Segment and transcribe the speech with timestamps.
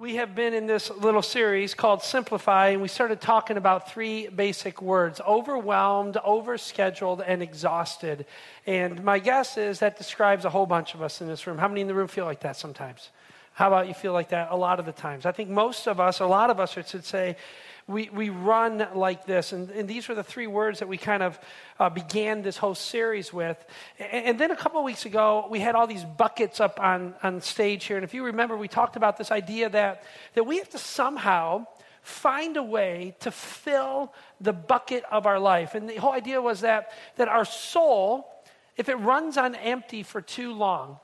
[0.00, 4.28] We have been in this little series called Simplify, and we started talking about three
[4.28, 8.24] basic words overwhelmed, overscheduled, and exhausted.
[8.64, 11.58] And my guess is that describes a whole bunch of us in this room.
[11.58, 13.10] How many in the room feel like that sometimes?
[13.54, 15.26] How about you feel like that a lot of the times?
[15.26, 17.36] I think most of us, a lot of us, should say,
[17.88, 19.52] we, we run like this.
[19.52, 21.40] And, and these were the three words that we kind of
[21.80, 23.56] uh, began this whole series with.
[23.98, 27.14] And, and then a couple of weeks ago, we had all these buckets up on,
[27.22, 27.96] on stage here.
[27.96, 31.66] And if you remember, we talked about this idea that, that we have to somehow
[32.02, 35.74] find a way to fill the bucket of our life.
[35.74, 38.30] And the whole idea was that, that our soul,
[38.76, 40.98] if it runs on empty for too long,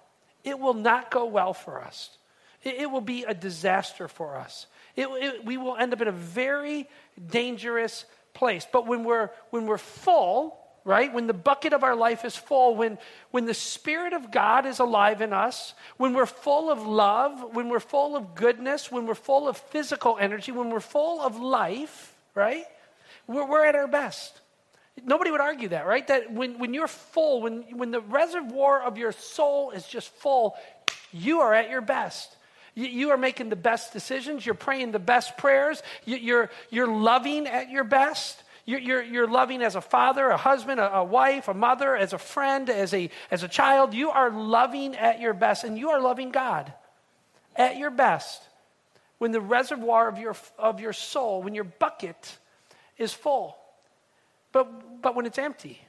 [0.44, 2.18] it will not go well for us.
[2.62, 4.66] It will be a disaster for us
[4.96, 6.88] it, it, we will end up in a very
[7.28, 8.66] dangerous place.
[8.70, 11.12] But when we're, when we're full, right?
[11.12, 12.98] When the bucket of our life is full, when,
[13.30, 17.68] when the Spirit of God is alive in us, when we're full of love, when
[17.68, 22.14] we're full of goodness, when we're full of physical energy, when we're full of life,
[22.34, 22.64] right?
[23.26, 24.40] We're, we're at our best.
[25.02, 26.06] Nobody would argue that, right?
[26.06, 30.54] That when, when you're full, when, when the reservoir of your soul is just full,
[31.12, 32.36] you are at your best.
[32.74, 34.44] You are making the best decisions.
[34.44, 35.82] You're praying the best prayers.
[36.04, 38.42] You're, you're loving at your best.
[38.66, 42.18] You're, you're, loving as a father, a husband, a, a, wife, a mother, as a
[42.18, 43.92] friend, as a, as a child.
[43.92, 46.72] You are loving at your best, and you are loving God
[47.54, 48.42] at your best
[49.18, 52.38] when the reservoir of your, of your soul, when your bucket
[52.98, 53.56] is full.
[54.52, 55.80] But, but when it's empty,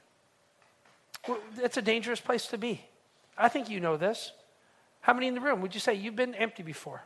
[1.57, 2.81] it's a dangerous place to be.
[3.37, 4.31] I think you know this.
[5.05, 7.03] How many in the room would you say you've been empty before?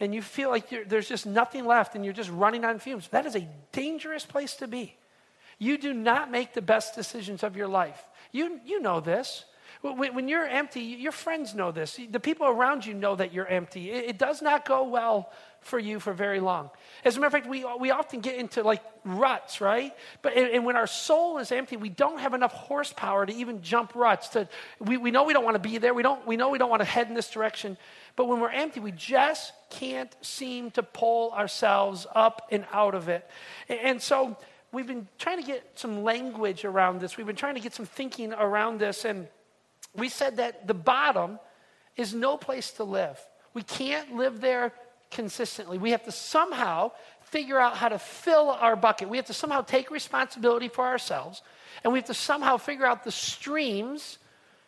[0.00, 3.08] And you feel like there's just nothing left and you're just running on fumes.
[3.08, 4.98] That is a dangerous place to be.
[5.58, 8.04] You do not make the best decisions of your life.
[8.32, 9.46] You, you know this.
[9.80, 12.00] When, you're empty, your friends know this.
[12.10, 13.92] The people around you know that you're empty.
[13.92, 16.70] It, does not go well for you for very long.
[17.04, 19.94] As a matter of fact, we, we often get into like ruts, right?
[20.20, 23.94] But and, when our soul is empty, we don't have enough horsepower to even jump
[23.94, 24.28] ruts.
[24.30, 24.48] To,
[24.80, 25.94] we, we know we don't want to be there.
[25.94, 27.76] We, don't, we know we don't want to head in this direction.
[28.16, 33.08] But when we're empty, we just can't seem to pull ourselves up and out of
[33.08, 33.30] it.
[33.68, 34.36] And so
[34.72, 37.16] we've been trying to get some language around this.
[37.16, 39.04] We've been trying to get some thinking around this.
[39.04, 39.28] And
[39.98, 41.38] we said that the bottom
[41.96, 43.18] is no place to live.
[43.54, 44.72] We can't live there
[45.10, 45.78] consistently.
[45.78, 46.92] We have to somehow
[47.22, 49.08] figure out how to fill our bucket.
[49.08, 51.42] We have to somehow take responsibility for ourselves,
[51.84, 54.18] and we have to somehow figure out the streams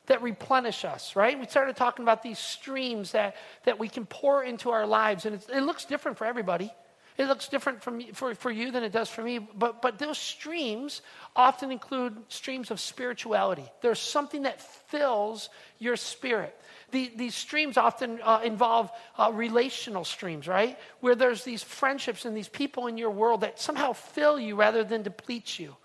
[0.07, 1.39] that replenish us, right?
[1.39, 5.37] We started talking about these streams that, that we can pour into our lives, and
[5.37, 6.73] it looks different for everybody.
[7.19, 10.17] It looks different from, for, for you than it does for me, but, but those
[10.17, 11.03] streams
[11.37, 13.65] often include streams of spirituality.
[13.83, 16.59] There's something that fills your spirit.
[16.93, 20.79] The, these streams often uh, involve uh, relational streams, right?
[21.01, 24.83] Where there's these friendships and these people in your world that somehow fill you rather
[24.83, 25.77] than deplete you.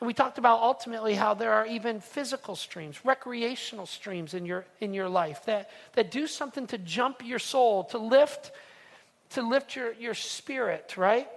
[0.00, 4.64] And we talked about ultimately how there are even physical streams, recreational streams in your,
[4.80, 8.50] in your life that, that do something to jump your soul, to lift,
[9.34, 11.28] to lift your, your spirit, right?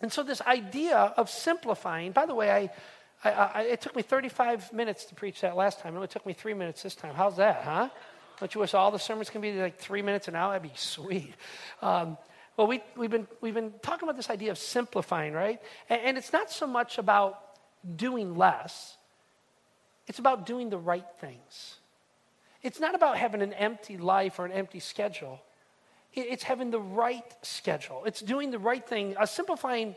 [0.00, 2.70] And so, this idea of simplifying, by the way, I,
[3.24, 5.94] I, I, it took me 35 minutes to preach that last time.
[5.94, 7.14] It only took me three minutes this time.
[7.14, 7.88] How's that, huh?
[8.38, 10.52] Don't you wish all the sermons can be like three minutes an hour?
[10.52, 11.34] That'd be sweet.
[11.80, 12.18] Um,
[12.56, 15.60] well, we, we've, been, we've been talking about this idea of simplifying, right?
[15.88, 17.40] And, and it's not so much about
[17.96, 18.96] doing less,
[20.06, 21.76] it's about doing the right things.
[22.62, 25.40] It's not about having an empty life or an empty schedule.
[26.16, 28.04] It's having the right schedule.
[28.06, 29.16] It's doing the right thing.
[29.16, 29.94] Uh, simplifying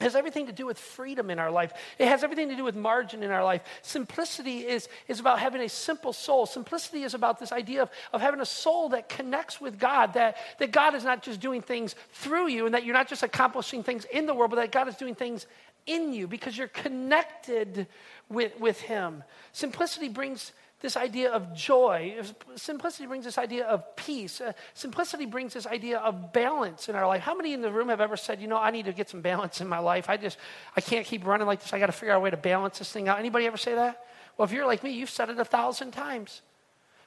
[0.00, 1.72] has everything to do with freedom in our life.
[1.98, 3.62] It has everything to do with margin in our life.
[3.80, 6.44] Simplicity is, is about having a simple soul.
[6.44, 10.36] Simplicity is about this idea of, of having a soul that connects with God, that,
[10.58, 13.82] that God is not just doing things through you and that you're not just accomplishing
[13.82, 15.46] things in the world, but that God is doing things
[15.86, 17.86] in you because you're connected
[18.28, 19.24] with, with Him.
[19.52, 20.52] Simplicity brings
[20.86, 22.14] this idea of joy.
[22.54, 24.40] Simplicity brings this idea of peace.
[24.40, 27.22] Uh, simplicity brings this idea of balance in our life.
[27.22, 29.20] How many in the room have ever said, you know, I need to get some
[29.20, 30.08] balance in my life?
[30.08, 30.38] I just,
[30.76, 31.72] I can't keep running like this.
[31.72, 33.18] I got to figure out a way to balance this thing out.
[33.18, 34.04] Anybody ever say that?
[34.38, 36.42] Well, if you're like me, you've said it a thousand times.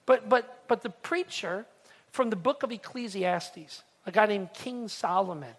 [0.05, 1.65] But, but, but the preacher
[2.11, 5.55] from the book of Ecclesiastes, a guy named King Solomon,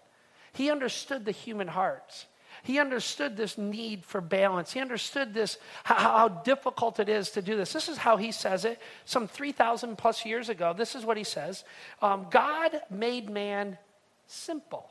[0.52, 2.26] he understood the human heart.
[2.62, 4.72] He understood this need for balance.
[4.72, 7.72] He understood this, how, how, difficult it is to do this.
[7.72, 10.74] This is how he says it some 3,000 plus years ago.
[10.76, 11.64] This is what he says
[12.02, 13.78] um, God made man
[14.26, 14.89] simple.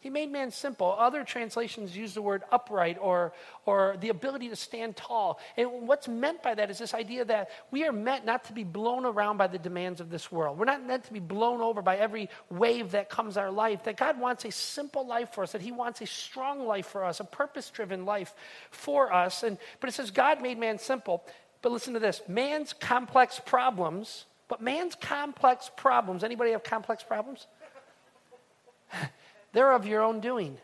[0.00, 0.96] He made man simple.
[0.98, 3.34] Other translations use the word upright or,
[3.66, 5.38] or the ability to stand tall.
[5.58, 8.64] And what's meant by that is this idea that we are meant not to be
[8.64, 10.58] blown around by the demands of this world.
[10.58, 13.84] We're not meant to be blown over by every wave that comes our life.
[13.84, 17.04] That God wants a simple life for us, that He wants a strong life for
[17.04, 18.32] us, a purpose driven life
[18.70, 19.42] for us.
[19.42, 21.22] And, but it says God made man simple.
[21.60, 27.46] But listen to this man's complex problems, but man's complex problems, anybody have complex problems?
[29.52, 30.58] They're of your own doing.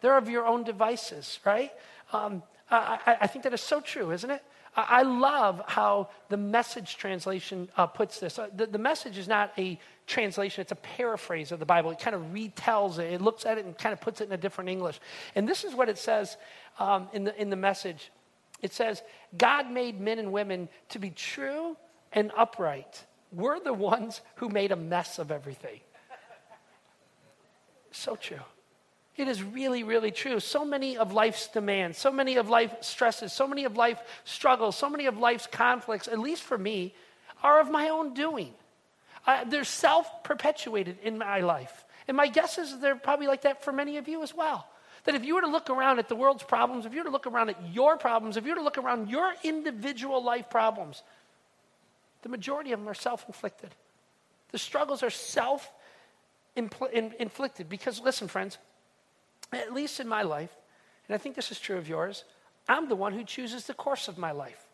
[0.00, 1.72] They're of your own devices, right?
[2.12, 4.42] Um, I, I, think that is so true, isn't it?
[4.76, 8.38] I, love how the message translation uh, puts this.
[8.38, 11.90] Uh, the, the message is not a translation, it's a paraphrase of the Bible.
[11.90, 14.32] It kind of retells it, it looks at it and kind of puts it in
[14.32, 15.00] a different English.
[15.34, 16.36] And this is what it says
[16.78, 18.10] um, in, the, in the message
[18.62, 19.02] it says,
[19.36, 21.76] God made men and women to be true
[22.12, 23.04] and upright.
[23.32, 25.80] We're the ones who made a mess of everything.
[27.90, 28.40] So true.
[29.16, 30.38] It is really, really true.
[30.38, 34.76] So many of life's demands, so many of life's stresses, so many of life's struggles,
[34.76, 36.94] so many of life's conflicts, at least for me,
[37.42, 38.54] are of my own doing.
[39.26, 41.84] Uh, they're self perpetuated in my life.
[42.06, 44.66] And my guess is they're probably like that for many of you as well.
[45.04, 47.10] That if you were to look around at the world's problems, if you were to
[47.10, 51.02] look around at your problems, if you were to look around your individual life problems,
[52.22, 53.74] the majority of them are self inflicted.
[54.52, 55.70] The struggles are self
[56.58, 57.68] inflicted.
[57.68, 58.58] Because, listen, friends,
[59.52, 60.54] at least in my life,
[61.08, 62.24] and I think this is true of yours,
[62.68, 64.68] I'm the one who chooses the course of my life.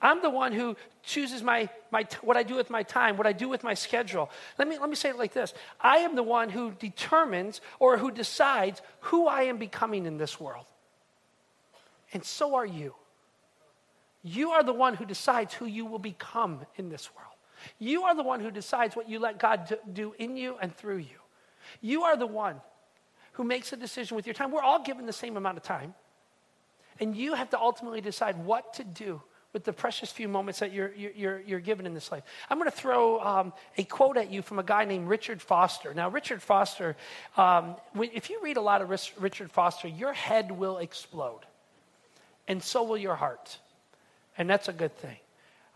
[0.00, 3.32] I'm the one who chooses my, my, what I do with my time, what I
[3.32, 4.30] do with my schedule.
[4.58, 7.96] Let me, let me say it like this I am the one who determines or
[7.96, 10.66] who decides who I am becoming in this world.
[12.12, 12.94] And so are you.
[14.22, 17.35] You are the one who decides who you will become in this world.
[17.78, 20.98] You are the one who decides what you let God do in you and through
[20.98, 21.18] you.
[21.80, 22.60] You are the one
[23.32, 24.50] who makes a decision with your time.
[24.50, 25.94] We're all given the same amount of time.
[27.00, 29.20] And you have to ultimately decide what to do
[29.52, 32.22] with the precious few moments that you're, you're, you're given in this life.
[32.50, 35.94] I'm going to throw um, a quote at you from a guy named Richard Foster.
[35.94, 36.96] Now, Richard Foster,
[37.38, 41.40] um, if you read a lot of Richard Foster, your head will explode,
[42.46, 43.58] and so will your heart.
[44.36, 45.16] And that's a good thing.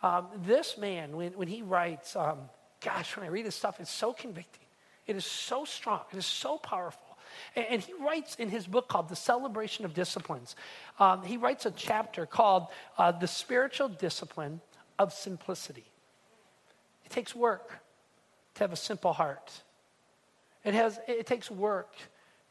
[0.02, 2.38] Um, this man, when, when he writes, um,
[2.80, 4.66] gosh, when I read his stuff, it's so convicting.
[5.06, 6.00] It is so strong.
[6.12, 7.18] It is so powerful.
[7.54, 10.56] And, and he writes in his book called The Celebration of Disciplines,
[10.98, 12.68] um, he writes a chapter called
[12.98, 14.60] uh, The Spiritual Discipline
[14.98, 15.84] of Simplicity.
[17.04, 17.80] It takes work
[18.54, 19.52] to have a simple heart.
[20.64, 21.94] It, has, it takes work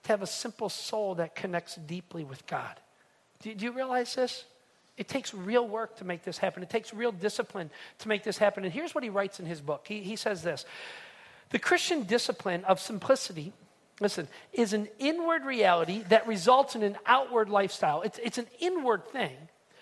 [0.03, 2.79] to have a simple soul that connects deeply with God.
[3.41, 4.45] Do, do you realize this?
[4.99, 6.61] It takes real work to make this happen.
[6.61, 8.65] It takes real discipline to make this happen.
[8.65, 10.65] And here's what he writes in his book he, he says this
[11.51, 13.53] The Christian discipline of simplicity,
[14.01, 18.01] listen, is an inward reality that results in an outward lifestyle.
[18.01, 19.37] It's, it's an inward thing,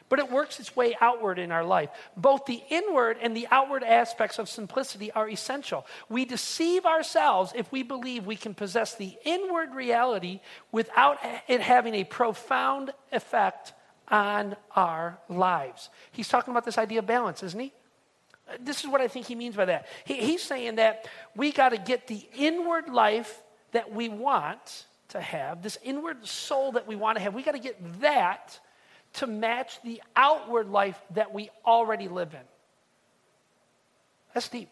[0.08, 1.90] but it works its way outward in our life.
[2.16, 5.88] Both the inward and the outward aspects of simplicity are essential.
[6.10, 10.42] We deceive ourselves if we believe we can possess the inward reality
[10.72, 11.18] without
[11.48, 13.74] it having a profound effect
[14.10, 15.90] on our lives.
[16.12, 17.74] He's talking about this idea of balance, isn't he?
[18.60, 19.88] This is what I think he means by that.
[20.06, 25.22] He, he's saying that we got to get the inward life that we want to
[25.22, 28.60] have, this inward soul that we want to have, we got to get that
[29.14, 32.40] to match the outward life that we already live in.
[34.34, 34.70] That's deep.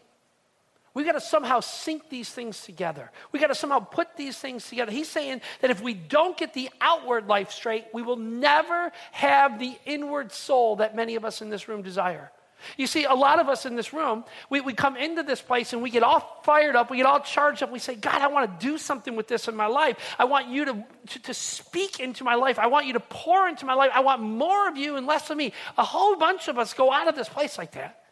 [0.96, 3.10] We got to somehow sync these things together.
[3.30, 4.90] We got to somehow put these things together.
[4.90, 9.58] He's saying that if we don't get the outward life straight, we will never have
[9.58, 12.32] the inward soul that many of us in this room desire.
[12.78, 15.74] You see, a lot of us in this room, we, we come into this place
[15.74, 17.70] and we get all fired up, we get all charged up.
[17.70, 19.98] We say, God, I want to do something with this in my life.
[20.18, 22.58] I want you to, to, to speak into my life.
[22.58, 23.90] I want you to pour into my life.
[23.92, 25.52] I want more of you and less of me.
[25.76, 28.05] A whole bunch of us go out of this place like that.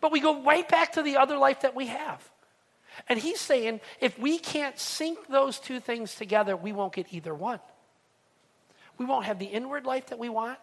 [0.00, 2.28] But we go right back to the other life that we have.
[3.08, 7.34] And he's saying if we can't sync those two things together, we won't get either
[7.34, 7.60] one.
[8.98, 10.58] We won't have the inward life that we want,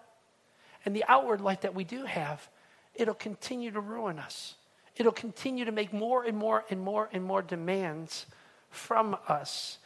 [0.85, 2.47] and the outward life that we do have,
[2.95, 4.55] it'll continue to ruin us.
[4.95, 8.25] It'll continue to make more and more and more and more demands
[8.69, 9.77] from us.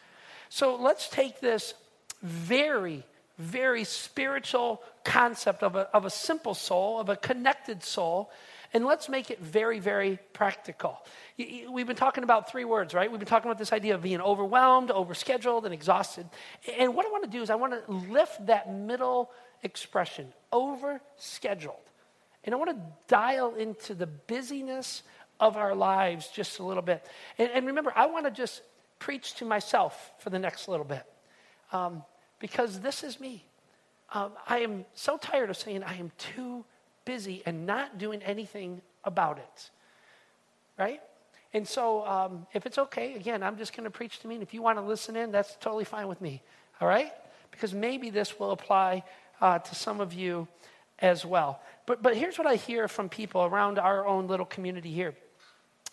[0.49, 1.73] So let's take this
[2.21, 3.03] very,
[3.37, 8.31] very spiritual concept of a, of a simple soul, of a connected soul,
[8.73, 11.05] and let's make it very, very practical.
[11.37, 13.09] We've been talking about three words, right?
[13.09, 16.27] We've been talking about this idea of being overwhelmed, overscheduled, and exhausted.
[16.77, 19.31] And what I want to do is I want to lift that middle
[19.63, 21.75] expression, overscheduled.
[22.43, 25.03] And I want to dial into the busyness
[25.39, 27.05] of our lives just a little bit.
[27.37, 28.61] And, and remember, I want to just
[28.99, 31.03] preach to myself for the next little bit.
[31.71, 32.03] um,
[32.39, 33.45] because this is me.
[34.13, 36.63] Um, I am so tired of saying I am too
[37.07, 39.71] busy and not doing anything about it.
[40.77, 41.01] Right?
[41.53, 44.35] And so, um, if it's okay, again, I'm just going to preach to me.
[44.35, 46.43] And if you want to listen in, that's totally fine with me.
[46.81, 47.13] All right?
[47.49, 49.03] Because maybe this will apply
[49.41, 50.47] uh, to some of you
[50.99, 51.61] as well.
[51.85, 55.15] But, but here's what I hear from people around our own little community here.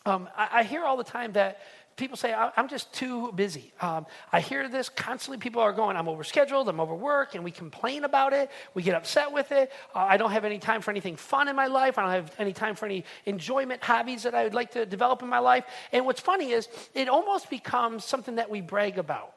[0.05, 1.61] Um, I, I, hear all the time that
[1.97, 3.73] people say, I'm just too busy.
[3.81, 5.39] Um, I hear this constantly.
[5.39, 8.51] People are going, I'm overscheduled, I'm overworked, and we complain about it.
[8.75, 9.73] We get upset with it.
[9.95, 11.99] Uh, I don't have any time for anything fun in my life.
[11.99, 15.23] I don't have any time for any enjoyment hobbies that I would like to develop
[15.23, 15.65] in my life.
[15.93, 19.33] And what's funny is it almost becomes something that we brag about.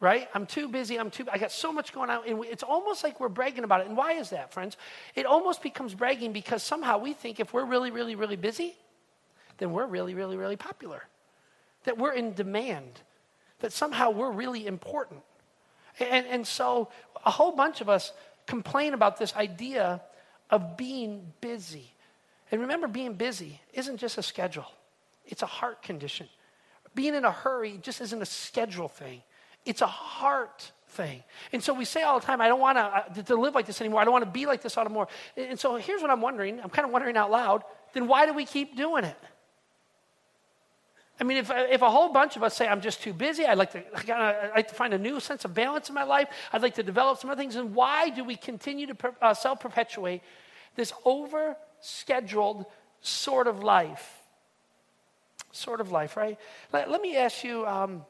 [0.00, 0.28] Right?
[0.34, 0.98] I'm too busy.
[0.98, 2.22] I'm too, I got so much going on.
[2.26, 3.86] And we, it's almost like we're bragging about it.
[3.86, 4.76] And why is that, friends?
[5.14, 8.74] It almost becomes bragging because somehow we think if we're really, really, really busy,
[9.58, 11.04] then we're really, really, really popular
[11.84, 13.00] that we're in demand,
[13.60, 15.20] that somehow we're really important.
[16.00, 16.88] And, and so
[17.24, 18.12] a whole bunch of us
[18.46, 20.00] complain about this idea
[20.50, 21.92] of being busy.
[22.50, 24.70] And remember, being busy isn't just a schedule,
[25.26, 26.28] it's a heart condition.
[26.94, 29.22] Being in a hurry just isn't a schedule thing,
[29.64, 31.22] it's a heart thing.
[31.52, 33.64] And so we say all the time, I don't want uh, to, to live like
[33.64, 34.00] this anymore.
[34.00, 35.08] I don't want to be like this anymore.
[35.36, 36.60] And so here's what I'm wondering.
[36.60, 39.16] I'm kind of wondering out loud then why do we keep doing it?
[41.22, 43.56] I mean, if, if a whole bunch of us say, I'm just too busy, I'd
[43.56, 46.62] like, to, I'd like to find a new sense of balance in my life, I'd
[46.62, 50.20] like to develop some other things, then why do we continue to uh, self perpetuate
[50.74, 52.66] this over scheduled
[53.02, 54.18] sort of life?
[55.52, 56.36] Sort of life, right?
[56.72, 58.04] Let, let me ask you, um,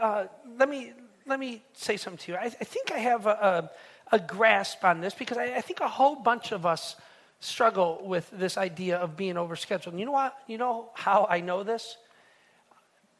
[0.00, 0.24] uh,
[0.56, 0.94] let, me,
[1.26, 2.38] let me say something to you.
[2.38, 3.70] I, I think I have a,
[4.10, 6.96] a, a, grasp on this because I, I think a whole bunch of us
[7.40, 9.88] struggle with this idea of being overscheduled.
[9.88, 10.36] And you know what?
[10.46, 11.96] You know how I know this?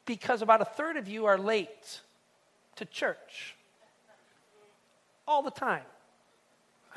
[0.07, 2.01] Because about a third of you are late
[2.77, 3.55] to church
[5.27, 5.83] all the time.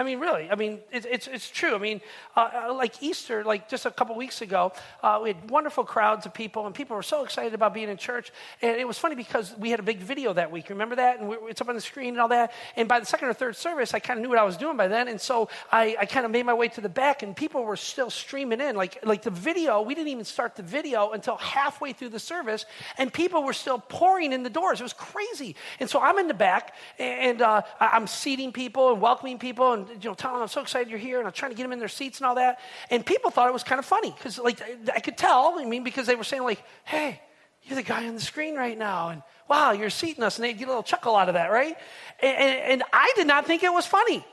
[0.02, 0.50] I mean, really.
[0.50, 1.76] I mean, it, it's, it's true.
[1.76, 2.02] I mean,
[2.36, 6.26] uh, uh, like Easter, like just a couple weeks ago, uh, we had wonderful crowds
[6.26, 8.32] of people, and people were so excited about being in church.
[8.64, 10.70] And it was funny because we had a big video that week.
[10.70, 11.20] Remember that?
[11.20, 12.52] And we, it's up on the screen and all that.
[12.76, 14.76] And by the second or third service, I kind of knew what I was doing
[14.76, 15.08] by then.
[15.08, 17.76] And so I, I kind of made my way to the back, and people were
[17.76, 18.76] still streaming in.
[18.76, 22.66] Like, like the video, we didn't even start the video until halfway through the service,
[22.98, 24.80] and people were still pouring in the doors.
[24.80, 25.56] It was crazy.
[25.80, 29.74] And so I'm in the back, and uh, I'm seating people and welcoming people.
[29.74, 31.64] And you know, telling them I'm so excited you're here, and I'm trying to get
[31.64, 32.60] them in their seats and all that.
[32.90, 34.62] And people thought it was kind of funny because, like,
[34.94, 35.58] I could tell.
[35.60, 37.22] I mean, because they were saying like, "Hey,
[37.64, 40.58] you're the guy on the screen right now," and "Wow, you're seating us," and they'd
[40.58, 41.78] get a little chuckle out of that, right?
[42.22, 44.26] And, and, and I did not think it was funny.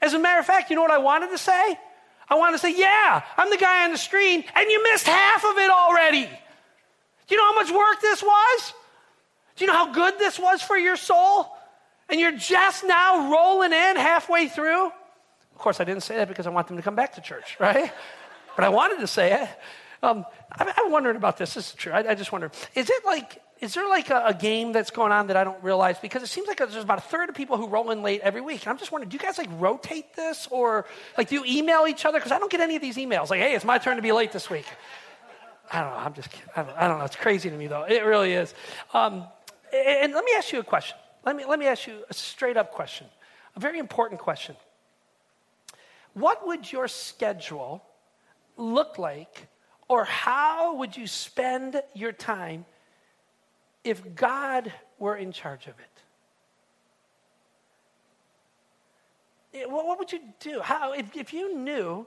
[0.00, 1.78] As a matter of fact, you know what I wanted to say?
[2.28, 5.44] I wanted to say, "Yeah, I'm the guy on the screen, and you missed half
[5.44, 8.72] of it already." Do you know how much work this was?
[9.56, 11.54] Do you know how good this was for your soul?
[12.10, 14.86] And you're just now rolling in halfway through?
[14.86, 17.56] Of course, I didn't say that because I want them to come back to church,
[17.60, 17.92] right?
[18.56, 19.48] but I wanted to say it.
[20.02, 21.54] Um, I, am wondering about this.
[21.54, 21.92] This is true.
[21.92, 25.12] I, I, just wonder is it like, is there like a, a, game that's going
[25.12, 25.98] on that I don't realize?
[25.98, 28.40] Because it seems like there's about a third of people who roll in late every
[28.40, 28.62] week.
[28.62, 30.86] And I'm just wondering, do you guys like rotate this or
[31.18, 32.18] like do you email each other?
[32.18, 33.28] Because I don't get any of these emails.
[33.28, 34.66] Like, hey, it's my turn to be late this week.
[35.70, 35.98] I don't know.
[35.98, 36.30] I'm just.
[36.56, 37.04] I don't, I don't know.
[37.04, 37.84] It's crazy to me though.
[37.84, 38.54] It really is.
[38.94, 39.24] Um,
[39.72, 40.96] and let me ask you a question.
[41.24, 43.06] Let me, let me ask you a straight up question,
[43.56, 44.56] a very important question.
[46.14, 47.82] What would your schedule
[48.56, 49.48] look like,
[49.88, 52.64] or how would you spend your time
[53.84, 55.74] if God were in charge of
[59.52, 59.68] it?
[59.68, 60.60] What would you do?
[60.60, 62.06] How, if, if you knew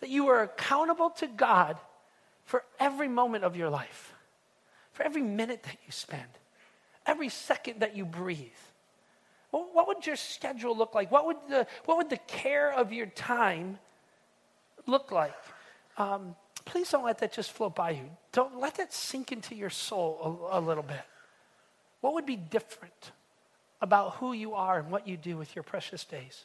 [0.00, 1.76] that you were accountable to God
[2.44, 4.14] for every moment of your life,
[4.92, 6.28] for every minute that you spend,
[7.08, 8.60] every second that you breathe.
[9.50, 11.10] What would your schedule look like?
[11.10, 13.78] What would the, what would the care of your time
[14.86, 15.34] look like?
[15.96, 16.36] Um,
[16.66, 18.10] please don't let that just float by you.
[18.32, 21.00] Don't let that sink into your soul a, a little bit.
[22.02, 23.12] What would be different
[23.80, 26.44] about who you are and what you do with your precious days?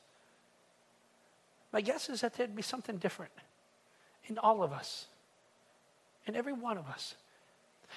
[1.73, 3.33] My guess is that there'd be something different
[4.27, 5.07] in all of us,
[6.25, 7.15] in every one of us.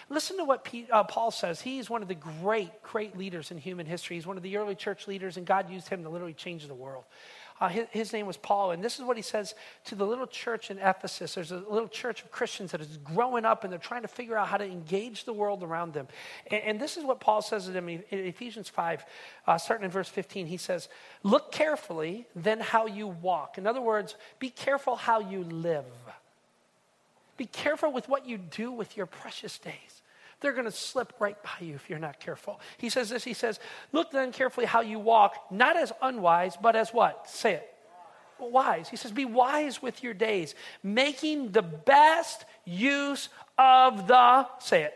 [0.09, 1.61] Listen to what uh, Paul says.
[1.61, 4.17] He's one of the great, great leaders in human history.
[4.17, 6.75] He's one of the early church leaders, and God used him to literally change the
[6.75, 7.05] world.
[7.59, 9.55] Uh, his, his, name was Paul, and this is what he says
[9.87, 11.35] to the little church in Ephesus.
[11.35, 14.37] There's a little church of Christians that is growing up, and they're trying to figure
[14.37, 16.07] out how to engage the world around them.
[16.51, 19.05] And, and this is what Paul says to them in Ephesians 5,
[19.47, 20.47] uh, starting in verse 15.
[20.47, 20.89] He says,
[21.23, 23.57] Look carefully then how you walk.
[23.57, 25.87] In other words, be careful how you live.
[27.37, 30.03] Be careful with what you do with your precious days.
[30.41, 32.61] They're going to slip right by you if you're not careful.
[32.79, 33.59] He says this He says,
[33.93, 37.29] Look then carefully how you walk, not as unwise, but as what?
[37.29, 37.73] Say it.
[38.39, 38.89] Wise.
[38.89, 44.95] He says, Be wise with your days, making the best use of the, say it,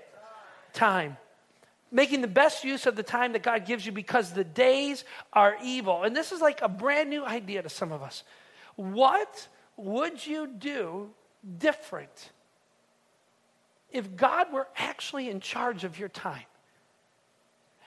[0.73, 1.17] time.
[1.93, 5.57] Making the best use of the time that God gives you because the days are
[5.65, 6.05] evil.
[6.05, 8.23] And this is like a brand new idea to some of us.
[8.77, 11.11] What would you do
[11.59, 12.33] different
[13.91, 16.45] if God were actually in charge of your time?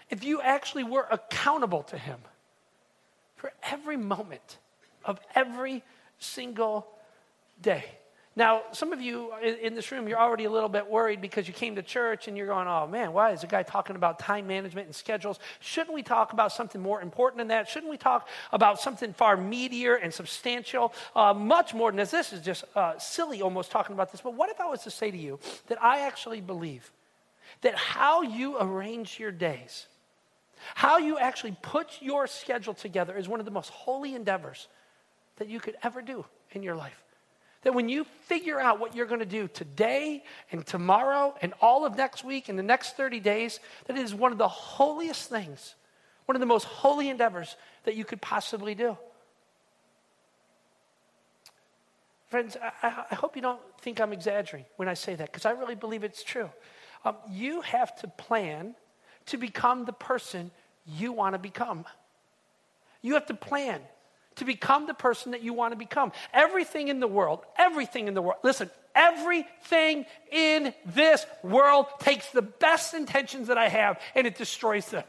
[0.10, 2.20] If you actually were accountable to Him
[3.36, 4.60] for every moment
[5.06, 5.84] of every
[6.20, 6.88] single
[7.62, 7.86] day?
[8.36, 11.54] Now, some of you in this room, you're already a little bit worried because you
[11.54, 14.48] came to church and you're going, oh man, why is a guy talking about time
[14.48, 15.40] management and schedules?
[15.60, 17.70] Shouldn't we talk about something more important than that?
[17.70, 20.96] Shouldn't we talk about something far meatier and substantial?
[21.16, 22.10] Uh, much more than this.
[22.10, 24.22] This is just uh, silly almost talking about this.
[24.22, 26.92] But what if I was to say to you that I actually believe
[27.62, 29.86] that how you arrange your days,
[30.74, 34.70] how you actually put your schedule together is one of the most holy endeavors
[35.36, 37.03] that you could ever do in your life?
[37.64, 41.86] That when you figure out what you're going to do today and tomorrow and all
[41.86, 45.76] of next week and the next 30 days, that is one of the holiest things,
[46.26, 47.56] one of the most holy endeavors
[47.86, 48.98] that you could possibly do.
[52.28, 55.52] Friends, I, I hope you don't think I'm exaggerating when I say that, because I
[55.52, 56.50] really believe it's true.
[57.06, 58.76] Um, you have to plan
[59.28, 60.52] to become the person
[60.86, 61.86] you want to become.
[63.02, 63.82] You have to plan
[64.36, 66.12] to become the person that you want to become.
[66.34, 72.42] Everything in the world, everything in the world, listen, everything in this world takes the
[72.42, 75.04] best intentions that I have and it destroys them.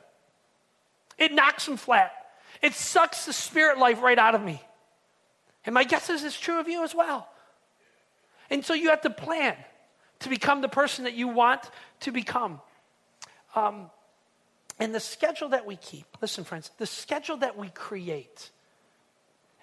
[1.19, 2.13] It knocks them flat.
[2.63, 4.63] It sucks the spirit life right out of me.
[5.67, 7.29] And my guess is it's true of you as well.
[8.51, 9.57] And so you have to plan
[10.21, 11.61] to become the person that you want
[12.01, 12.61] to become.
[13.55, 13.91] Um,
[14.79, 18.51] and the schedule that we keep, listen, friends, the schedule that we create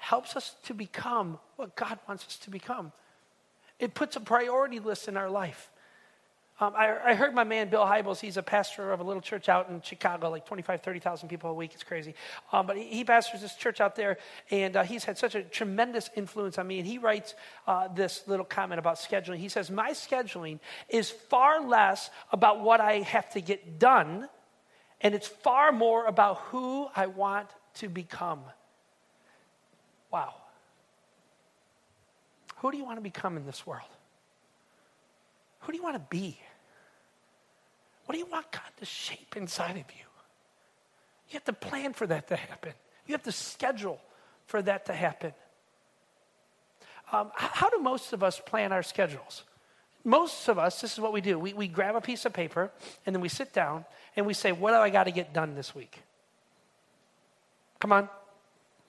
[0.02, 2.92] helps us to become what God wants us to become.
[3.80, 5.70] It puts a priority list in our life.
[6.60, 9.48] Um, I, I, heard my man Bill Hybels, he's a pastor of a little church
[9.48, 11.72] out in Chicago, like 25, 30,000 people a week.
[11.76, 12.16] It's crazy.
[12.52, 14.18] Um, but he, he, pastors this church out there,
[14.50, 16.80] and uh, he's had such a tremendous influence on me.
[16.80, 17.36] And he writes
[17.68, 19.38] uh, this little comment about scheduling.
[19.38, 20.60] He says, My scheduling
[20.90, 24.28] is far less about what I have to get done,
[25.00, 28.42] and it's far more about who I want to become.
[30.12, 30.34] Wow.
[32.58, 33.90] Who do you want to become in this world?
[35.62, 36.38] Who do you want to be?
[38.06, 40.06] What do you want God to shape inside of you?
[41.30, 42.74] You have to plan for that to happen.
[43.08, 44.00] You have to schedule
[44.46, 45.34] for that to happen.
[47.12, 49.44] Um, how do most of us plan our schedules?
[50.04, 51.38] Most of us, this is what we do.
[51.38, 52.72] We, we grab a piece of paper
[53.06, 55.56] and then we sit down and we say, What do I got to get done
[55.56, 56.02] this week?
[57.80, 58.10] Come on.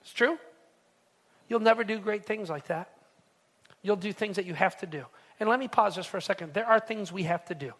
[0.01, 0.37] It's true?
[1.53, 2.89] You'll never do great things like that.
[3.83, 5.05] You'll do things that you have to do.
[5.39, 6.55] And let me pause just for a second.
[6.55, 7.73] There are things we have to do.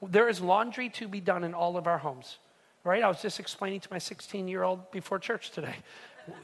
[0.00, 2.38] There is laundry to be done in all of our homes,
[2.84, 3.02] right?
[3.02, 5.76] I was just explaining to my 16 year old before church today.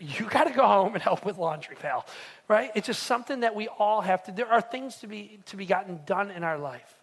[0.01, 2.07] You got to go home and help with laundry, pal,
[2.49, 2.71] right?
[2.75, 4.33] It's just something that we all have to.
[4.33, 6.97] There are things to be to be gotten done in our life.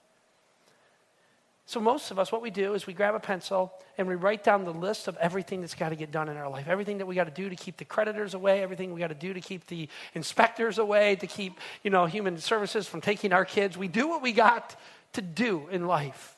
[1.66, 4.44] So, most of us, what we do is we grab a pencil and we write
[4.44, 6.68] down the list of everything that's got to get done in our life.
[6.68, 9.14] Everything that we got to do to keep the creditors away, everything we got to
[9.14, 13.46] do to keep the inspectors away, to keep, you know, human services from taking our
[13.46, 13.78] kids.
[13.78, 14.76] We do what we got
[15.14, 16.36] to do in life.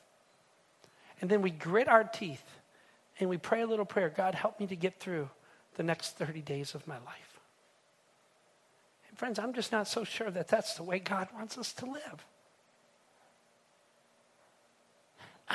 [1.21, 2.43] And then we grit our teeth
[3.19, 5.29] and we pray a little prayer God, help me to get through
[5.75, 7.39] the next 30 days of my life.
[9.09, 11.86] And, friends, I'm just not so sure that that's the way God wants us to
[11.86, 12.25] live.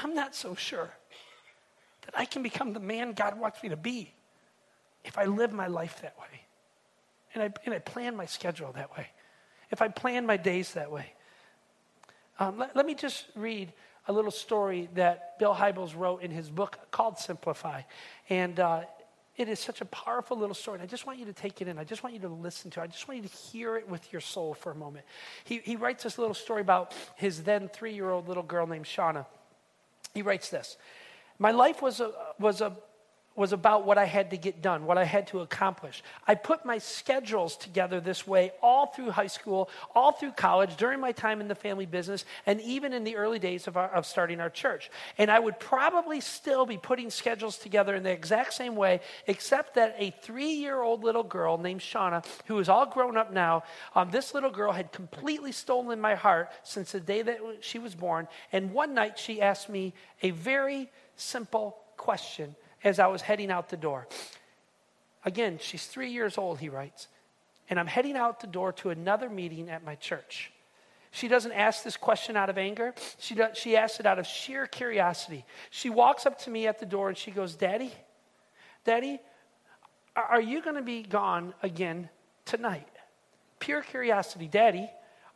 [0.02, 0.90] I'm not so sure
[2.02, 4.12] that I can become the man God wants me to be
[5.04, 6.42] if I live my life that way.
[7.34, 9.06] And I, and I plan my schedule that way.
[9.70, 11.12] If I plan my days that way.
[12.38, 13.72] Um, let, let, me just read
[14.06, 17.82] a little story that Bill Hybels wrote in his book called Simplify.
[18.30, 18.82] And uh,
[19.37, 20.76] it is such a powerful little story.
[20.76, 21.78] And I just want you to take it in.
[21.78, 22.84] I just want you to listen to it.
[22.84, 25.04] I just want you to hear it with your soul for a moment.
[25.44, 28.87] He, he writes this little story about his then three year old little girl named
[28.87, 29.26] Shauna.
[30.14, 30.77] He writes this
[31.38, 32.77] My life was a, was a,
[33.38, 36.03] was about what I had to get done, what I had to accomplish.
[36.27, 40.98] I put my schedules together this way all through high school, all through college, during
[40.98, 44.07] my time in the family business, and even in the early days of, our, of
[44.07, 44.90] starting our church.
[45.18, 49.74] And I would probably still be putting schedules together in the exact same way, except
[49.77, 53.62] that a three year old little girl named Shauna, who is all grown up now,
[53.94, 57.94] um, this little girl had completely stolen my heart since the day that she was
[57.94, 58.27] born.
[58.53, 63.68] And one night she asked me a very simple question as I was heading out
[63.68, 64.06] the door.
[65.24, 67.08] Again, she's three years old, he writes,
[67.68, 70.52] and I'm heading out the door to another meeting at my church.
[71.10, 72.94] She doesn't ask this question out of anger.
[73.18, 75.44] She, does, she asks it out of sheer curiosity.
[75.70, 77.92] She walks up to me at the door and she goes, Daddy,
[78.84, 79.18] Daddy,
[80.14, 82.08] are you going to be gone again
[82.44, 82.88] tonight?
[83.58, 84.48] Pure curiosity.
[84.48, 84.90] Daddy,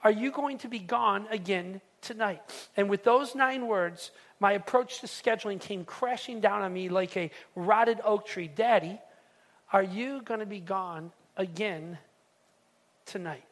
[0.05, 2.42] are you going to be gone again tonight?
[2.76, 4.11] And with those nine words,
[4.42, 8.48] my approach to scheduling came crashing down on me like a rotted oak tree.
[8.48, 8.98] Daddy,
[9.72, 11.96] are you going to be gone again
[13.07, 13.44] tonight?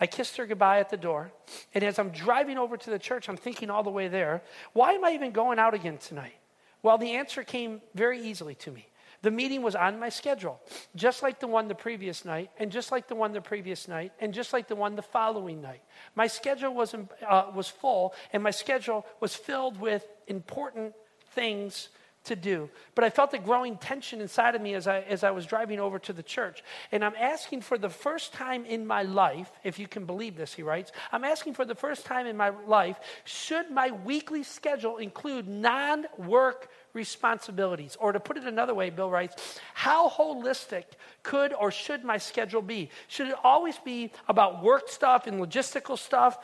[0.00, 1.30] I kissed her goodbye at the door.
[1.72, 4.92] And as I'm driving over to the church, I'm thinking all the way there, why
[4.92, 6.34] am I even going out again tonight?
[6.82, 8.88] Well, the answer came very easily to me.
[9.22, 10.60] The meeting was on my schedule,
[10.94, 14.12] just like the one the previous night, and just like the one the previous night,
[14.20, 15.82] and just like the one the following night.
[16.14, 20.94] My schedule was, uh, was full, and my schedule was filled with important
[21.32, 21.88] things
[22.24, 22.68] to do.
[22.94, 25.80] But I felt a growing tension inside of me as I, as I was driving
[25.80, 26.62] over to the church.
[26.92, 30.54] And I'm asking for the first time in my life, if you can believe this,
[30.54, 34.98] he writes, I'm asking for the first time in my life, should my weekly schedule
[34.98, 37.96] include non work responsibilities?
[38.00, 40.84] Or to put it another way, Bill writes, how holistic
[41.22, 42.90] could or should my schedule be?
[43.08, 46.38] Should it always be about work stuff and logistical stuff,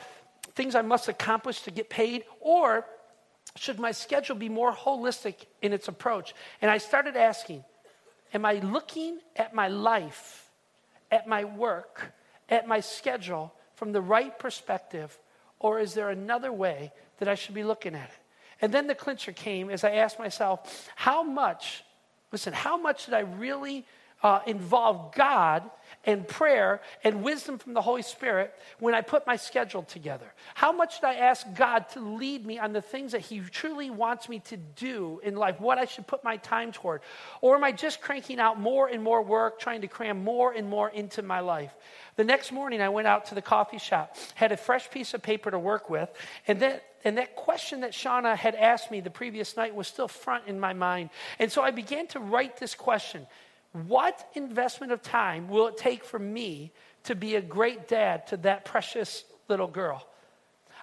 [0.55, 2.23] things I must accomplish to get paid?
[2.39, 2.85] Or
[3.55, 6.33] should my schedule be more holistic in its approach?
[6.61, 7.63] And I started asking,
[8.33, 10.49] am I looking at my life,
[11.11, 12.13] at my work,
[12.49, 15.17] at my schedule from the right perspective?
[15.59, 18.19] Or is there another way that I should be looking at it?
[18.61, 21.83] And then the clincher came as I asked myself, how much,
[22.31, 23.85] listen, how much did I really
[24.25, 25.69] uh, involve God
[26.03, 30.33] and prayer and wisdom from the Holy Spirit when I put my schedule together?
[30.55, 33.91] How much did I ask God to lead me on the things that He truly
[33.91, 37.01] wants me to do in life, what I should put my time toward?
[37.39, 40.67] Or am I just cranking out more and more work, trying to cram more and
[40.67, 41.75] more into my life?
[42.15, 45.21] The next morning, I went out to the coffee shop, had a fresh piece of
[45.21, 46.09] paper to work with,
[46.47, 50.07] and then and that question that Shauna had asked me the previous night was still
[50.07, 51.11] front in my mind.
[51.37, 53.27] And so I began to write this question
[53.75, 56.71] what investment of time will it take for me
[57.03, 60.07] to be a great dad to that precious little girl?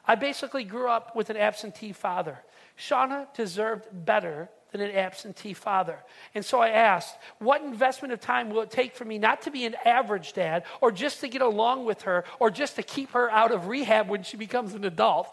[0.07, 2.38] I basically grew up with an absentee father.
[2.78, 5.98] Shauna deserved better than an absentee father.
[6.35, 9.50] And so I asked, what investment of time will it take for me not to
[9.50, 13.12] be an average dad or just to get along with her or just to keep
[13.12, 15.28] her out of rehab when she becomes an adult?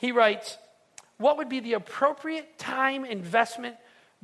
[0.00, 0.58] He writes,
[1.18, 3.76] what would be the appropriate time investment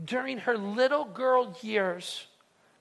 [0.02, 2.26] during her little girl years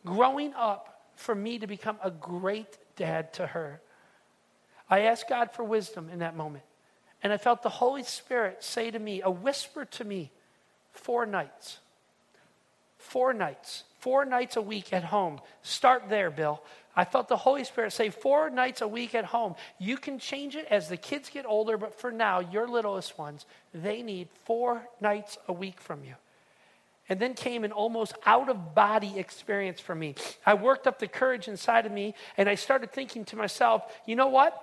[0.06, 3.82] growing up for me to become a great dad to her.
[4.90, 6.64] I asked God for wisdom in that moment.
[7.24, 10.32] And I felt the Holy Spirit say to me, a whisper to me,
[10.92, 11.80] four nights.
[12.98, 13.84] Four nights.
[14.00, 15.40] Four nights a week at home.
[15.62, 16.62] Start there, Bill.
[16.96, 19.56] I felt the Holy Spirit say, four nights a week at home.
[19.80, 23.46] You can change it as the kids get older, but for now, your littlest ones,
[23.74, 26.16] they need four nights a week from you.
[27.12, 30.16] And then came an almost out of body experience for me.
[30.46, 34.16] I worked up the courage inside of me and I started thinking to myself, you
[34.16, 34.56] know what?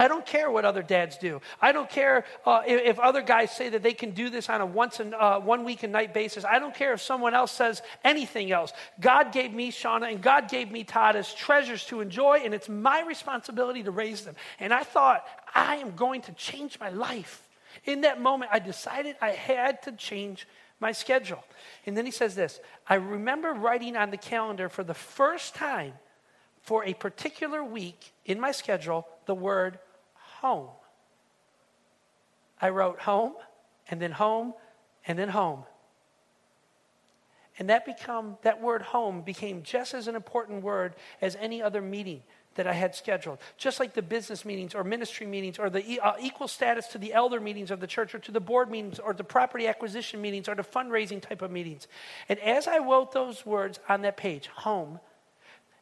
[0.00, 1.42] I don't care what other dads do.
[1.60, 4.62] I don't care uh, if, if, other guys say that they can do this on
[4.62, 6.46] a once and uh, one week and night basis.
[6.46, 8.72] I don't care if someone else says anything else.
[8.98, 12.70] God gave me Shauna and God gave me Todd as treasures to enjoy, and it's
[12.70, 14.34] my responsibility to raise them.
[14.60, 17.46] And I thought, I am going to change my life.
[17.84, 20.46] In that moment, I decided I had to change
[20.80, 21.42] my schedule.
[21.86, 25.94] And then he says this I remember writing on the calendar for the first time
[26.62, 29.78] for a particular week in my schedule the word
[30.14, 30.68] home.
[32.60, 33.34] I wrote home
[33.88, 34.54] and then home
[35.06, 35.64] and then home.
[37.58, 41.80] And that become that word home became just as an important word as any other
[41.80, 42.22] meeting
[42.56, 43.38] that I had scheduled.
[43.56, 47.14] Just like the business meetings or ministry meetings or the uh, equal status to the
[47.14, 50.48] elder meetings of the church or to the board meetings or the property acquisition meetings
[50.48, 51.86] or the fundraising type of meetings.
[52.28, 55.00] And as I wrote those words on that page, home,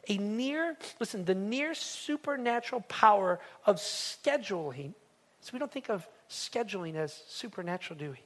[0.08, 4.92] a near, listen, the near supernatural power of scheduling.
[5.40, 8.20] So we don't think of scheduling as supernatural, do we?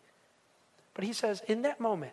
[0.94, 2.12] But he says, in that moment,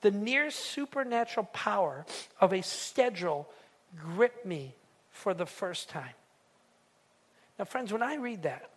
[0.00, 2.06] the near supernatural power
[2.40, 3.48] of a schedule
[3.96, 4.74] gripped me
[5.14, 6.14] for the first time.
[7.58, 8.68] Now, friends, when I read that,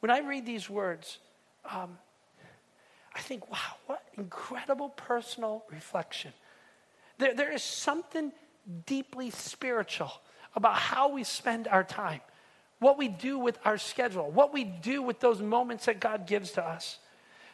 [0.00, 1.18] when I read these words,
[1.64, 1.96] um,
[3.14, 6.32] I think, wow, what incredible personal reflection.
[7.18, 8.32] There, there is something
[8.86, 10.10] deeply spiritual
[10.56, 12.20] about how we spend our time,
[12.80, 16.50] what we do with our schedule, what we do with those moments that God gives
[16.52, 16.98] to us.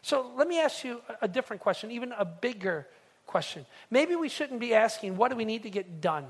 [0.01, 2.87] So let me ask you a different question, even a bigger
[3.27, 3.67] question.
[3.91, 6.27] Maybe we shouldn't be asking, what do we need to get done?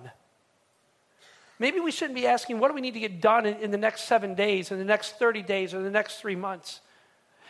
[1.65, 3.79] Maybe we shouldn't be asking, what do we need to get done in, in, the
[3.79, 6.83] next seven days, in the next 30 days, or the next three months?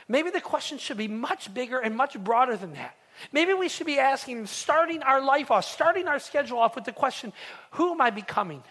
[0.06, 2.94] Maybe the question should be much bigger and much broader than that.
[3.32, 6.92] Maybe we should be asking, starting our life off, starting our schedule off with the
[6.92, 7.32] question,
[7.72, 8.62] who am I becoming?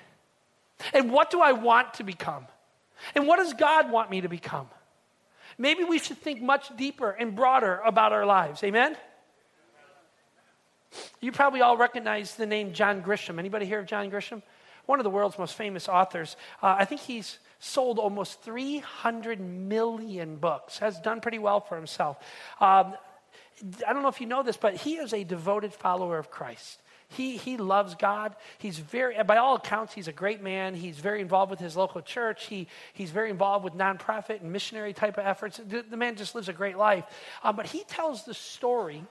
[0.93, 2.47] And what do I want to become?
[3.13, 4.69] And what does God want me to become?
[5.57, 8.63] Maybe we should think much deeper and broader about our lives.
[8.63, 8.95] Amen?
[11.19, 13.39] You probably all recognize the name John Grisham.
[13.39, 14.41] Anybody hear of John Grisham?
[14.85, 16.35] One of the world's most famous authors.
[16.61, 22.17] Uh, I think he's sold almost 300 million books, has done pretty well for himself.
[22.59, 22.95] Um,
[23.87, 26.81] I don't know if you know this, but he is a devoted follower of Christ.
[27.09, 28.35] He, he loves God.
[28.57, 30.73] He's very, by all accounts, he's a great man.
[30.73, 32.45] He's very involved with his local church.
[32.47, 35.57] He, he's very involved with nonprofit and missionary type of efforts.
[35.57, 37.05] The, the man just lives a great life.
[37.43, 39.03] Um, but he tells the story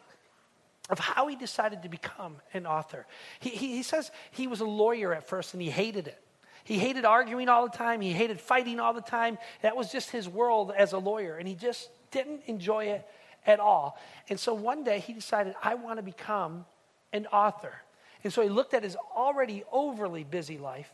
[0.90, 3.06] of how he decided to become an author.
[3.40, 6.22] He, he, he says he was a lawyer at first and he hated it.
[6.64, 8.00] He hated arguing all the time.
[8.00, 9.38] He hated fighting all the time.
[9.62, 11.36] That was just his world as a lawyer.
[11.36, 13.06] And he just didn't enjoy it
[13.46, 13.98] at all.
[14.28, 16.64] And so one day he decided, I want to become
[17.12, 17.74] an author.
[18.24, 20.92] And so he looked at his already overly busy life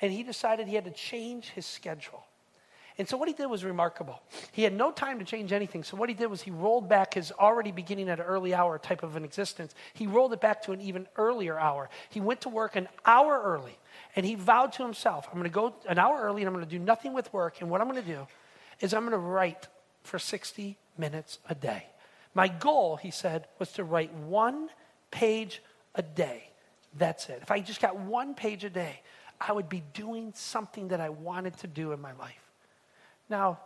[0.00, 2.24] and he decided he had to change his schedule.
[3.00, 4.20] And so what he did was remarkable.
[4.52, 5.84] He had no time to change anything.
[5.84, 8.78] So what he did was he rolled back his already beginning at an early hour
[8.78, 9.74] type of an existence.
[9.94, 11.88] He rolled it back to an even earlier hour.
[12.10, 13.78] He went to work an hour early
[14.14, 16.66] and he vowed to himself, I'm going to go an hour early and I'm going
[16.66, 17.62] to do nothing with work.
[17.62, 18.26] And what I'm going to do
[18.80, 19.68] is I'm going to write
[20.02, 21.86] for 60 minutes a day.
[22.34, 24.68] My goal, he said, was to write one
[25.10, 25.62] page
[25.94, 26.50] a day.
[26.98, 27.38] That's it.
[27.40, 29.00] If I just got one page a day,
[29.40, 32.49] I would be doing something that I wanted to do in my life.
[33.30, 33.60] Now,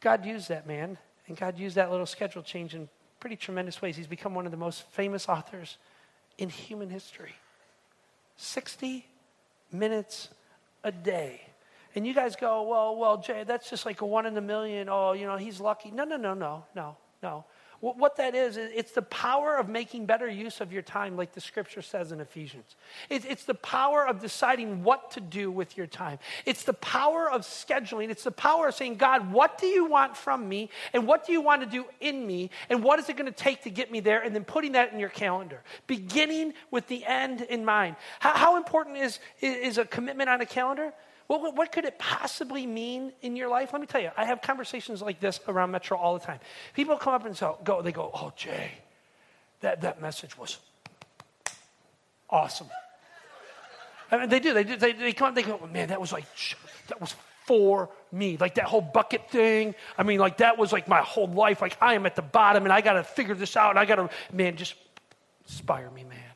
[0.00, 0.98] God used that man,
[1.28, 2.88] and God used that little schedule change in
[3.20, 3.96] pretty tremendous ways.
[3.96, 5.76] He's become one of the most famous authors
[6.38, 7.34] in human history.
[8.36, 9.06] 60
[9.70, 10.30] minutes
[10.82, 11.42] a day.
[11.94, 14.88] And you guys go, well, well, Jay, that's just like a one in a million.
[14.88, 15.90] Oh, you know, he's lucky.
[15.90, 17.44] No, no, no, no, no, no.
[17.80, 21.40] What that is, it's the power of making better use of your time, like the
[21.40, 22.76] scripture says in Ephesians.
[23.08, 26.18] It's the power of deciding what to do with your time.
[26.44, 28.10] It's the power of scheduling.
[28.10, 30.68] It's the power of saying, God, what do you want from me?
[30.92, 32.50] And what do you want to do in me?
[32.68, 34.20] And what is it going to take to get me there?
[34.20, 37.96] And then putting that in your calendar, beginning with the end in mind.
[38.18, 40.92] How, important is, is a commitment on a calendar?
[41.30, 43.72] What, what could it possibly mean in your life?
[43.72, 46.40] Let me tell you, I have conversations like this around Metro all the time.
[46.74, 48.72] People come up and so, go, they go, oh, Jay,
[49.60, 50.58] that, that message was
[52.28, 52.66] awesome.
[54.10, 54.52] I mean, they do.
[54.52, 54.74] They, do.
[54.74, 56.24] they, they come up, they go, man, that was like,
[56.88, 57.14] that was
[57.46, 58.36] for me.
[58.36, 59.76] Like that whole bucket thing.
[59.96, 61.62] I mean, like that was like my whole life.
[61.62, 63.70] Like I am at the bottom and I got to figure this out.
[63.70, 64.74] And I got to, man, just
[65.46, 66.29] inspire me, man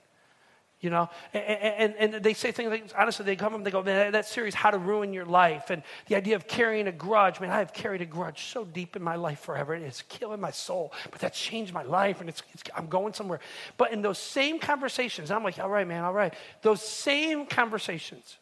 [0.84, 1.08] you know?
[1.32, 4.12] And, and, and, they say things like honestly they come up and they go man
[4.12, 7.50] that series how to ruin your life and the idea of carrying a grudge man
[7.50, 10.50] i have carried a grudge so deep in my life forever and it's killing my
[10.50, 13.40] soul but that's changed my life and it's, it's i'm going somewhere.
[13.78, 16.34] But in those same conversations i'm like all right man all right.
[16.60, 18.36] Those same conversations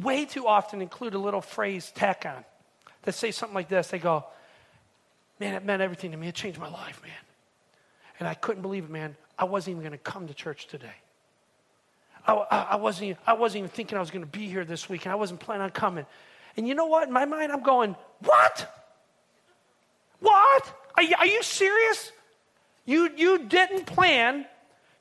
[0.00, 2.44] way too often include a little phrase tack on
[3.02, 3.88] that say something like this.
[3.88, 4.24] They go
[5.40, 6.28] man it meant everything to me.
[6.28, 7.12] It changed my life man.
[8.20, 9.16] And i couldn't believe it man.
[9.36, 10.94] I wasn't even going to come to church today
[12.28, 15.06] I, I, wasn't, I wasn't even thinking I was going to be here this week,
[15.06, 16.06] and I wasn't planning on coming.
[16.56, 17.08] And you know what?
[17.08, 18.74] In my mind, I'm going, What?
[20.20, 20.74] What?
[20.96, 22.12] Are you, are you serious?
[22.84, 24.46] You, you didn't plan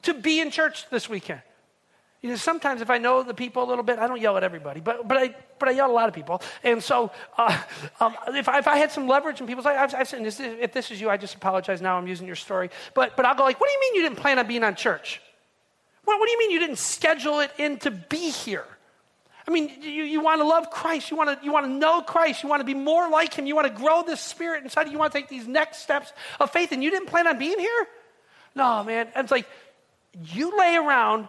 [0.04, 1.42] to be in church this weekend.
[2.22, 4.44] You know, sometimes if I know the people a little bit, I don't yell at
[4.44, 6.42] everybody, but, but, I, but I yell at a lot of people.
[6.64, 7.58] And so uh,
[8.00, 10.74] um, if, I, if I had some leverage and people say, I've, I've said, if
[10.74, 11.98] this is you, I just apologize now.
[11.98, 12.70] I'm using your story.
[12.94, 14.76] But, but I'll go like, what do you mean you didn't plan on being on
[14.76, 15.22] church?
[16.08, 18.64] What, what do you mean you didn't schedule it in to be here?
[19.46, 21.12] I mean, you, you want to love Christ.
[21.12, 22.44] You want to, you want to know Christ.
[22.44, 23.46] You want to be more like Him.
[23.46, 24.88] You want to grow this spirit inside.
[24.88, 27.60] You want to take these next steps of faith, and you didn't plan on being
[27.60, 27.88] here?
[28.56, 29.10] No, man.
[29.16, 29.50] And It's like
[30.24, 31.28] you lay around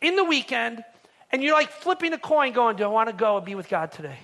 [0.00, 0.82] in the weekend
[1.30, 3.68] and you're like flipping a coin going, Do I want to go and be with
[3.68, 4.18] God today?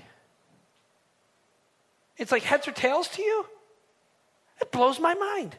[2.17, 3.47] It's like heads or tails to you?
[4.61, 5.55] It blows my mind.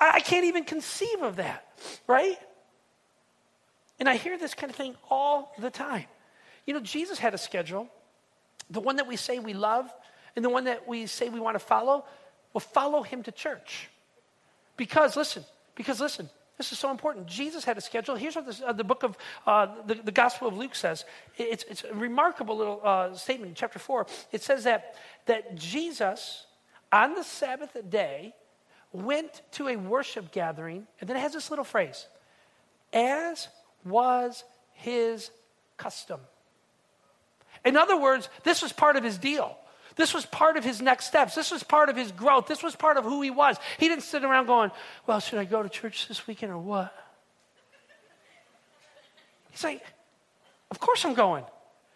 [0.00, 1.64] I, I can't even conceive of that,
[2.08, 2.38] right?
[4.04, 6.04] And I hear this kind of thing all the time.
[6.66, 7.88] You know, Jesus had a schedule.
[8.68, 9.90] The one that we say we love
[10.36, 12.04] and the one that we say we want to follow,
[12.52, 13.88] well, follow him to church.
[14.76, 15.42] Because, listen,
[15.74, 17.28] because listen, this is so important.
[17.28, 18.14] Jesus had a schedule.
[18.14, 21.06] Here's what this, uh, the book of uh, the, the, Gospel of Luke says.
[21.38, 24.06] It's, it's a remarkable little uh, statement in chapter 4.
[24.32, 26.44] It says that, that Jesus,
[26.92, 28.34] on the Sabbath day,
[28.92, 32.06] went to a worship gathering, and then it has this little phrase
[32.92, 33.48] as
[33.84, 35.30] was his
[35.76, 36.20] custom.
[37.64, 39.56] In other words, this was part of his deal.
[39.96, 41.34] This was part of his next steps.
[41.34, 42.46] This was part of his growth.
[42.46, 43.56] This was part of who he was.
[43.78, 44.70] He didn't sit around going,
[45.06, 46.92] Well, should I go to church this weekend or what?
[49.50, 49.82] He's like,
[50.70, 51.44] Of course I'm going.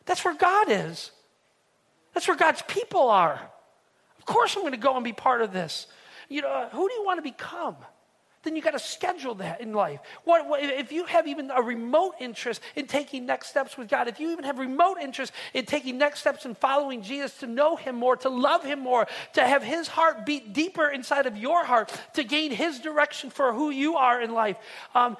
[0.06, 1.10] That's where God is.
[2.14, 3.40] That's where God's people are.
[4.18, 5.86] Of course I'm going to go and be part of this.
[6.28, 7.76] You know, who do you want to become?
[8.42, 10.00] Then you got to schedule that in life.
[10.24, 14.08] What, what, if you have even a remote interest in taking next steps with God,
[14.08, 17.76] if you even have remote interest in taking next steps in following Jesus to know
[17.76, 21.64] Him more, to love Him more, to have His heart beat deeper inside of your
[21.64, 24.56] heart, to gain His direction for who you are in life,
[24.94, 25.16] um,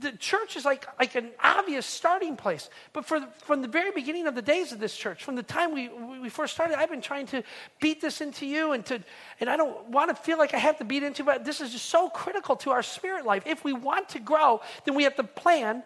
[0.00, 2.68] the church is like, like an obvious starting place.
[2.92, 5.72] But for, from the very beginning of the days of this church, from the time
[5.72, 5.88] we,
[6.20, 7.42] we first started, I've been trying to
[7.80, 9.02] beat this into you and to,
[9.40, 11.72] and I don't want to feel like I have to beat into, but this is
[11.72, 13.42] just so critical to our spirit life.
[13.46, 15.82] If we want to grow, then we have to plan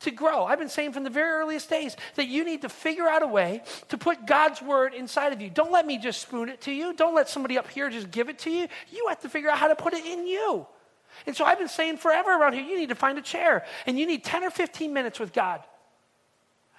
[0.00, 0.44] to grow.
[0.44, 3.26] I've been saying from the very earliest days that you need to figure out a
[3.26, 5.48] way to put God's word inside of you.
[5.48, 6.92] Don't let me just spoon it to you.
[6.94, 8.68] Don't let somebody up here just give it to you.
[8.90, 10.66] You have to figure out how to put it in you.
[11.26, 13.98] And so I've been saying forever around here, you need to find a chair and
[13.98, 15.60] you need 10 or 15 minutes with God.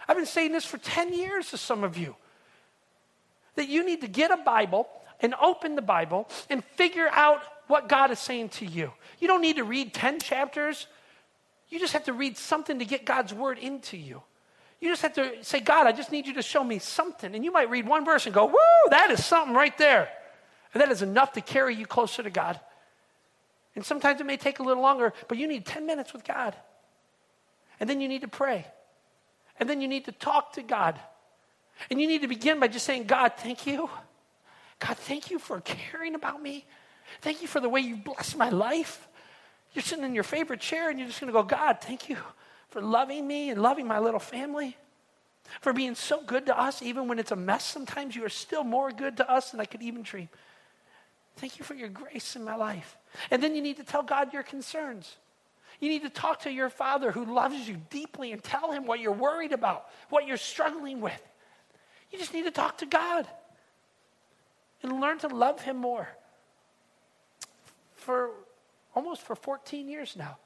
[0.07, 2.15] I've been saying this for 10 years to some of you
[3.55, 4.87] that you need to get a Bible
[5.21, 8.91] and open the Bible and figure out what God is saying to you.
[9.19, 10.87] You don't need to read 10 chapters.
[11.69, 14.21] You just have to read something to get God's word into you.
[14.81, 17.33] You just have to say, God, I just need you to show me something.
[17.33, 20.09] And you might read one verse and go, Woo, that is something right there.
[20.73, 22.59] And that is enough to carry you closer to God.
[23.75, 26.55] And sometimes it may take a little longer, but you need 10 minutes with God.
[27.79, 28.65] And then you need to pray.
[29.59, 30.99] And then you need to talk to God.
[31.89, 33.89] And you need to begin by just saying, God, thank you.
[34.79, 36.65] God, thank you for caring about me.
[37.21, 39.07] Thank you for the way you blessed my life.
[39.73, 42.17] You're sitting in your favorite chair and you're just going to go, God, thank you
[42.69, 44.77] for loving me and loving my little family,
[45.61, 47.65] for being so good to us, even when it's a mess.
[47.65, 50.29] Sometimes you are still more good to us than I could even dream.
[51.37, 52.97] Thank you for your grace in my life.
[53.31, 55.17] And then you need to tell God your concerns.
[55.79, 58.99] You need to talk to your father who loves you deeply and tell him what
[58.99, 61.21] you're worried about, what you're struggling with.
[62.11, 63.27] You just need to talk to God
[64.81, 66.07] and learn to love him more.
[67.95, 68.31] For
[68.95, 70.37] almost for 14 years now,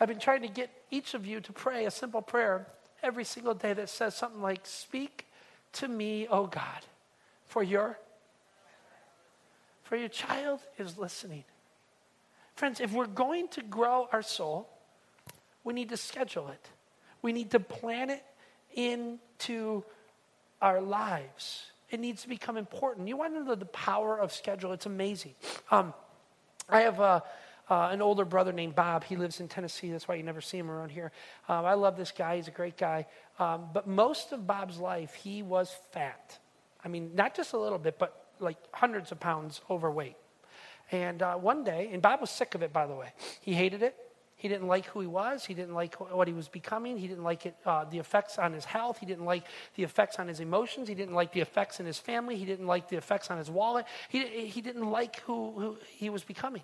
[0.00, 2.66] I've been trying to get each of you to pray a simple prayer
[3.02, 5.26] every single day that says something like, Speak
[5.74, 6.86] to me, O God,
[7.46, 7.98] for your
[9.84, 11.44] for your child is listening.
[12.56, 14.68] Friends, if we're going to grow our soul,
[15.62, 16.68] we need to schedule it.
[17.20, 18.24] We need to plan it
[18.74, 19.84] into
[20.62, 21.66] our lives.
[21.90, 23.08] It needs to become important.
[23.08, 24.72] You want to know the power of schedule?
[24.72, 25.34] It's amazing.
[25.70, 25.92] Um,
[26.68, 27.22] I have a,
[27.68, 29.04] uh, an older brother named Bob.
[29.04, 29.90] He lives in Tennessee.
[29.90, 31.12] That's why you never see him around here.
[31.48, 32.36] Um, I love this guy.
[32.36, 33.06] He's a great guy.
[33.38, 36.38] Um, but most of Bob's life, he was fat.
[36.82, 40.16] I mean, not just a little bit, but like hundreds of pounds overweight.
[40.92, 43.08] And uh, one day, and Bob was sick of it, by the way.
[43.40, 43.96] He hated it.
[44.36, 45.46] He didn't like who he was.
[45.46, 46.98] He didn't like what he was becoming.
[46.98, 48.98] He didn't like it, uh, the effects on his health.
[48.98, 49.44] He didn't like
[49.76, 50.88] the effects on his emotions.
[50.88, 52.36] He didn't like the effects in his family.
[52.36, 53.86] He didn't like the effects on his wallet.
[54.10, 56.62] He, he didn't like who, who he was becoming.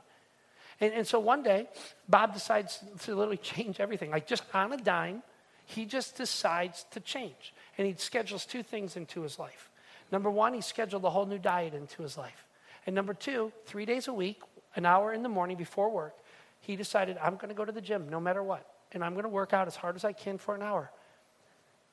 [0.81, 1.69] And, and so one day,
[2.09, 4.11] Bob decides to literally change everything.
[4.11, 5.23] Like just on a dime,
[5.65, 7.55] he just decides to change.
[7.79, 9.71] And he schedules two things into his life.
[10.11, 12.47] Number one, he scheduled a whole new diet into his life.
[12.87, 14.41] And number two, three days a week,
[14.75, 16.15] an hour in the morning before work,
[16.61, 18.67] he decided, I'm going to go to the gym no matter what.
[18.93, 20.91] And I'm going to work out as hard as I can for an hour.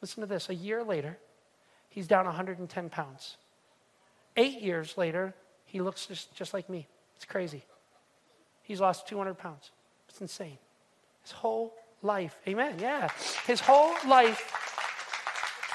[0.02, 1.17] Listen to this a year later,
[1.89, 3.38] he's down 110 pounds.
[4.38, 5.34] Eight years later,
[5.65, 6.88] he looks just, just like me.
[7.15, 7.63] It's crazy.
[8.63, 9.71] He's lost 200 pounds.
[10.08, 10.58] It's insane.
[11.23, 13.10] His whole life, amen, yeah.
[13.45, 14.54] His whole life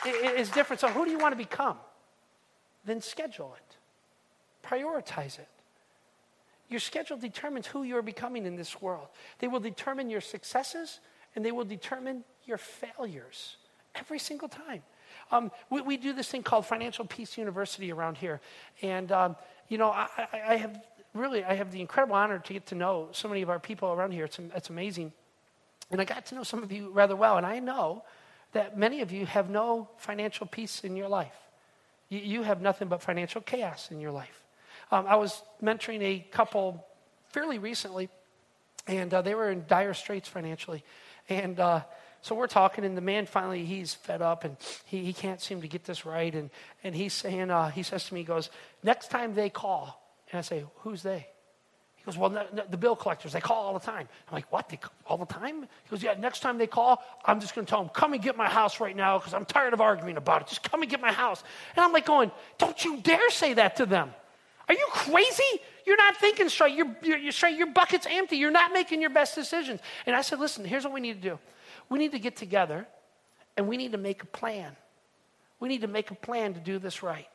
[0.06, 0.80] is different.
[0.80, 1.76] So, who do you want to become?
[2.84, 3.63] then schedule it,
[4.64, 5.48] prioritize it.
[6.68, 9.08] Your schedule determines who you're becoming in this world.
[9.38, 11.00] They will determine your successes
[11.36, 13.56] and they will determine your failures
[13.94, 14.82] every single time.
[15.30, 18.40] Um, we, we, do this thing called Financial Peace University around here.
[18.82, 19.36] And, um,
[19.68, 20.82] you know, I, I, have
[21.14, 23.92] really, I have the incredible honor to get to know so many of our people
[23.92, 24.24] around here.
[24.24, 25.12] It's, it's amazing.
[25.90, 27.36] And I got to know some of you rather well.
[27.36, 28.04] And I know
[28.52, 31.36] that many of you have no financial peace in your life.
[32.08, 34.43] You, you have nothing but financial chaos in your life.
[34.90, 36.84] Um, I was mentoring a couple
[37.28, 38.08] fairly recently,
[38.86, 40.84] and uh, they were in dire straits financially.
[41.28, 41.82] And uh,
[42.20, 44.56] so we're talking, and the man finally, he's fed up, and
[44.86, 46.34] he, he can't seem to get this right.
[46.34, 46.50] And,
[46.82, 48.50] and he's saying, uh, he says to me, he goes,
[48.82, 51.26] next time they call, and I say, who's they?
[51.96, 54.06] He goes, well, no, no, the bill collectors, they call all the time.
[54.28, 54.68] I'm like, what?
[54.68, 55.62] They all the time?
[55.62, 58.22] He goes, yeah, next time they call, I'm just going to tell them, come and
[58.22, 60.48] get my house right now because I'm tired of arguing about it.
[60.48, 61.42] Just come and get my house.
[61.74, 64.12] And I'm like going, don't you dare say that to them.
[64.68, 65.60] Are you crazy?
[65.86, 66.74] You're not thinking straight.
[66.74, 67.56] You're, you're, you're straight.
[67.56, 68.36] Your bucket's empty.
[68.36, 69.80] You're not making your best decisions.
[70.06, 71.38] And I said, listen, here's what we need to do.
[71.88, 72.86] We need to get together
[73.56, 74.74] and we need to make a plan.
[75.60, 77.28] We need to make a plan to do this right.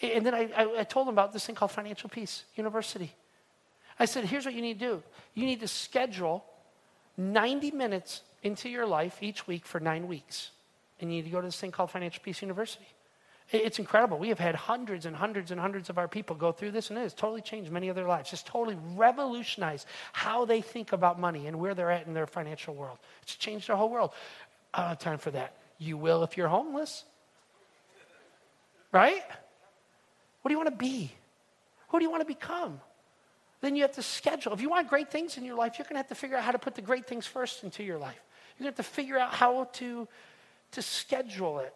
[0.00, 3.12] And then I, I, I told them about this thing called Financial Peace University.
[3.98, 5.02] I said, here's what you need to do
[5.34, 6.44] you need to schedule
[7.16, 10.50] 90 minutes into your life each week for nine weeks.
[11.00, 12.86] And you need to go to this thing called Financial Peace University.
[13.50, 14.18] It's incredible.
[14.18, 16.98] We have had hundreds and hundreds and hundreds of our people go through this, and
[16.98, 18.32] it has totally changed many of their lives.
[18.32, 22.74] It's totally revolutionized how they think about money and where they're at in their financial
[22.74, 22.98] world.
[23.22, 24.12] It's changed their whole world.
[24.72, 25.54] Uh, time for that.
[25.78, 27.04] You will if you're homeless.
[28.90, 29.22] Right?
[30.40, 31.12] What do you want to be?
[31.88, 32.80] Who do you want to become?
[33.62, 34.52] then you have to schedule.
[34.52, 36.42] If you want great things in your life, you're going to have to figure out
[36.42, 38.20] how to put the great things first into your life.
[38.58, 40.08] You're going to have to figure out how to,
[40.72, 41.72] to schedule it.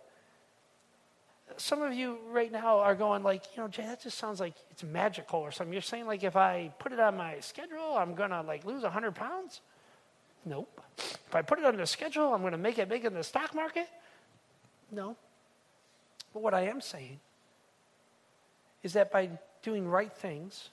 [1.59, 4.55] Some of you right now are going like, you know, Jay, that just sounds like
[4.71, 5.73] it's magical or something.
[5.73, 9.15] You're saying like if I put it on my schedule, I'm to like lose 100
[9.15, 9.61] pounds?
[10.45, 10.81] Nope.
[10.99, 13.55] If I put it on the schedule, I'm to make it big in the stock
[13.55, 13.89] market?
[14.93, 15.17] No.
[16.33, 17.19] But what I am saying
[18.83, 19.31] is that by
[19.63, 20.71] doing right things,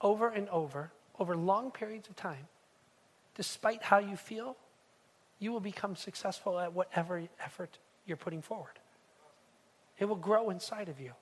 [0.00, 2.48] over and over, over long periods of time,
[3.36, 4.56] despite how you feel,
[5.38, 8.79] you will become successful at whatever effort you're putting forward.
[10.00, 11.12] It will grow inside of you.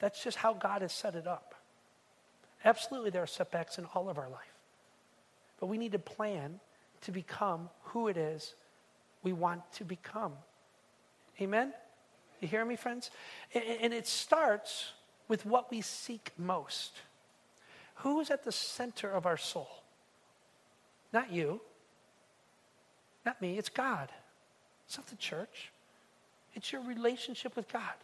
[0.00, 1.54] That's just how God has set it up.
[2.64, 4.58] Absolutely, there are setbacks in all of our life.
[5.58, 6.60] But we need to plan
[7.02, 8.54] to become who it is
[9.22, 10.32] we want to become.
[11.40, 11.72] Amen?
[12.40, 13.10] You hear me, friends?
[13.54, 14.92] And it starts
[15.28, 16.98] with what we seek most.
[17.96, 19.68] Who is at the center of our soul?
[21.12, 21.60] Not you,
[23.26, 24.08] not me, it's God.
[24.86, 25.70] It's not the church,
[26.54, 27.94] it's your relationship with God.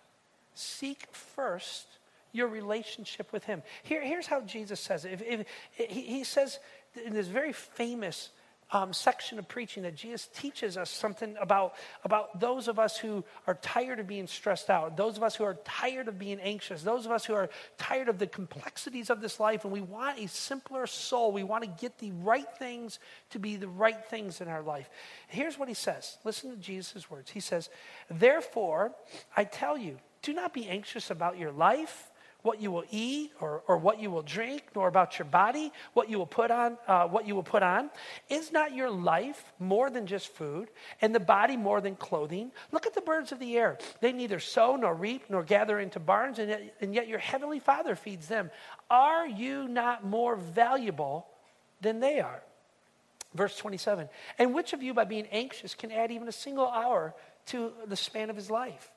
[0.54, 1.86] Seek first
[2.32, 3.62] your relationship with Him.
[3.82, 5.12] Here, here's how Jesus says it.
[5.12, 5.46] If, if,
[5.90, 6.58] he, he says
[7.04, 8.30] in this very famous
[8.72, 13.24] um, section of preaching that Jesus teaches us something about, about those of us who
[13.46, 16.82] are tired of being stressed out, those of us who are tired of being anxious,
[16.82, 17.48] those of us who are
[17.78, 21.30] tired of the complexities of this life, and we want a simpler soul.
[21.30, 22.98] We want to get the right things
[23.30, 24.90] to be the right things in our life.
[25.28, 27.30] Here's what he says listen to Jesus' words.
[27.30, 27.70] He says,
[28.10, 28.92] Therefore,
[29.36, 32.10] I tell you, do not be anxious about your life
[32.46, 36.08] what you will eat or, or what you will drink, nor about your body, what
[36.08, 37.90] you will put on, uh, what you will put on.
[38.28, 40.68] Is not your life more than just food,
[41.02, 42.52] and the body more than clothing?
[42.70, 43.78] Look at the birds of the air.
[44.00, 47.58] They neither sow nor reap nor gather into barns, and yet, and yet your heavenly
[47.58, 48.50] Father feeds them.
[48.88, 51.26] Are you not more valuable
[51.80, 52.42] than they are?
[53.34, 54.08] Verse 27.
[54.38, 57.12] And which of you, by being anxious, can add even a single hour
[57.46, 58.92] to the span of his life?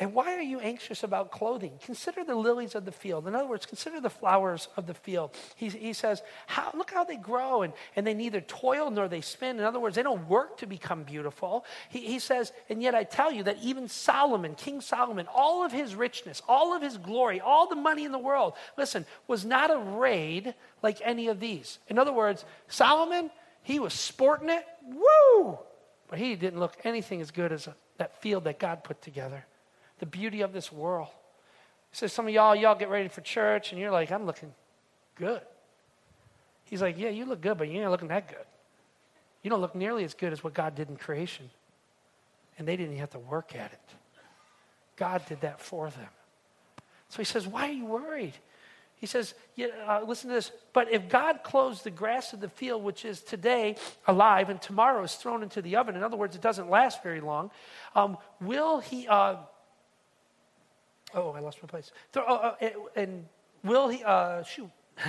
[0.00, 1.72] And why are you anxious about clothing?
[1.84, 3.26] Consider the lilies of the field.
[3.26, 5.34] In other words, consider the flowers of the field.
[5.56, 9.20] He, he says, how, Look how they grow, and, and they neither toil nor they
[9.20, 9.58] spin.
[9.58, 11.64] In other words, they don't work to become beautiful.
[11.88, 15.72] He, he says, And yet I tell you that even Solomon, King Solomon, all of
[15.72, 19.70] his richness, all of his glory, all the money in the world, listen, was not
[19.72, 21.80] arrayed like any of these.
[21.88, 23.32] In other words, Solomon,
[23.62, 25.58] he was sporting it, woo!
[26.06, 29.44] But he didn't look anything as good as a, that field that God put together
[29.98, 31.08] the beauty of this world.
[31.90, 34.52] He says, Some of y'all, y'all get ready for church, and you're like, I'm looking
[35.14, 35.42] good.
[36.64, 38.46] He's like, Yeah, you look good, but you ain't looking that good.
[39.42, 41.48] You don't look nearly as good as what God did in creation.
[42.58, 43.80] And they didn't have to work at it.
[44.96, 46.08] God did that for them.
[47.08, 48.34] So he says, Why are you worried?
[49.00, 50.50] He says, yeah, uh, listen to this.
[50.72, 53.76] But if God clothes the grass of the field, which is today
[54.08, 57.20] alive and tomorrow is thrown into the oven, in other words, it doesn't last very
[57.20, 57.52] long,
[57.94, 59.36] um, will he, uh,
[61.14, 61.90] Oh, I lost my place.
[62.12, 63.26] So, uh, uh, and
[63.64, 64.70] will he, uh, shoot.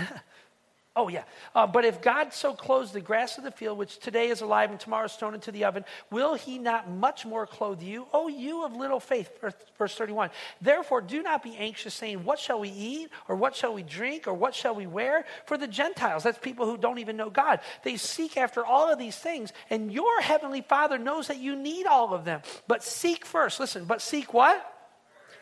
[1.00, 1.24] Oh, yeah.
[1.56, 4.70] Uh, but if God so clothes the grass of the field, which today is alive
[4.70, 8.08] and tomorrow is thrown into the oven, will he not much more clothe you?
[8.12, 9.30] Oh, you of little faith.
[9.78, 10.30] Verse 31.
[10.62, 13.12] Therefore, do not be anxious, saying, What shall we eat?
[13.30, 14.28] Or what shall we drink?
[14.28, 15.24] Or what shall we wear?
[15.46, 19.00] For the Gentiles, that's people who don't even know God, they seek after all of
[19.00, 22.42] these things, and your heavenly Father knows that you need all of them.
[22.68, 23.60] But seek first.
[23.62, 24.79] Listen, but seek what?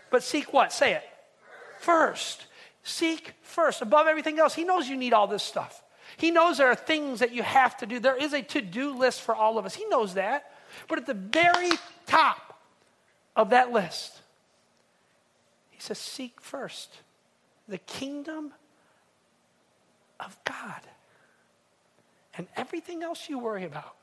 [0.10, 0.72] But seek what?
[0.74, 1.04] Say it.
[1.80, 2.46] First.
[2.84, 3.82] Seek first.
[3.82, 5.84] Above everything else, He knows you need all this stuff.
[6.16, 8.00] He knows there are things that you have to do.
[8.00, 9.76] There is a to do list for all of us.
[9.76, 10.52] He knows that.
[10.88, 11.72] But at the very
[12.06, 12.60] top
[13.36, 14.22] of that list,
[15.70, 16.98] He says, Seek first
[17.68, 18.54] the kingdom
[20.20, 20.82] of God.
[22.38, 23.96] And everything else you worry about,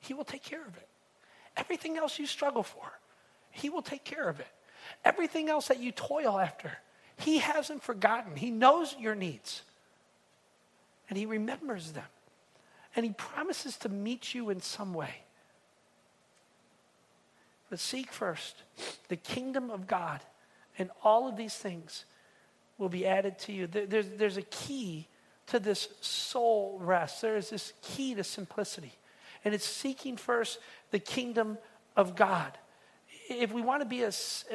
[0.00, 0.88] He will take care of it.
[1.56, 2.84] Everything else you struggle for,
[3.50, 4.46] He will take care of it.
[5.04, 6.72] Everything else that you toil after,
[7.18, 8.36] he hasn't forgotten.
[8.36, 9.62] He knows your needs.
[11.08, 12.04] And He remembers them.
[12.94, 15.22] And He promises to meet you in some way.
[17.70, 18.62] But seek first
[19.08, 20.20] the kingdom of God,
[20.78, 22.04] and all of these things
[22.78, 23.66] will be added to you.
[23.66, 25.08] There's, there's a key
[25.48, 28.92] to this soul rest, there is this key to simplicity.
[29.44, 30.58] And it's seeking first
[30.90, 31.58] the kingdom
[31.96, 32.56] of God.
[33.28, 34.10] If we want to be a,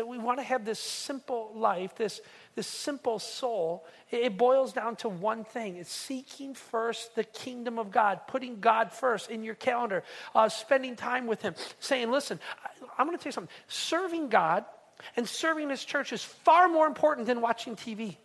[0.06, 2.22] we want to have this simple life, this
[2.56, 7.92] this simple soul, it boils down to one thing it's seeking first the kingdom of
[7.92, 10.04] God, putting God first in your calendar,
[10.36, 12.40] uh, spending time with Him, saying, Listen,
[12.98, 13.54] I'm going to tell you something.
[13.68, 14.66] Serving God
[15.16, 18.18] and serving His church is far more important than watching TV.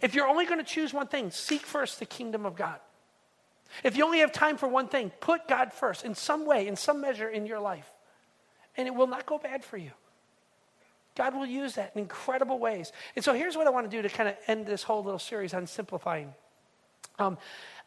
[0.00, 2.78] If you're only going to choose one thing, seek first the kingdom of God.
[3.82, 6.76] If you only have time for one thing, put God first in some way, in
[6.76, 7.90] some measure in your life,
[8.76, 9.90] and it will not go bad for you.
[11.16, 12.92] God will use that in incredible ways.
[13.14, 15.18] And so here's what I want to do to kind of end this whole little
[15.18, 16.34] series on simplifying.
[17.18, 17.38] Um,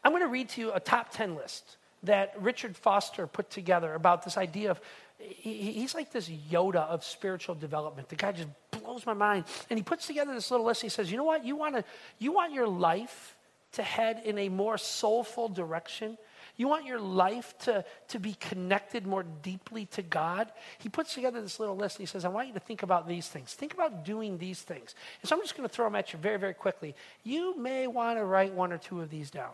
[0.02, 3.92] I'm going to read to you a top 10 list that Richard Foster put together
[3.94, 4.80] about this idea of
[5.18, 8.08] he, he's like this Yoda of spiritual development.
[8.08, 9.44] The guy just blows my mind.
[9.68, 10.80] And he puts together this little list.
[10.80, 11.44] He says, You know what?
[11.44, 11.84] You, wanna,
[12.18, 13.36] you want your life
[13.72, 16.16] to head in a more soulful direction?
[16.58, 20.50] You want your life to, to be connected more deeply to God?
[20.78, 21.96] He puts together this little list.
[21.96, 23.54] and he says, I want you to think about these things.
[23.54, 24.96] Think about doing these things.
[25.22, 26.96] And so I'm just going to throw them at you very, very quickly.
[27.22, 29.52] You may want to write one or two of these down.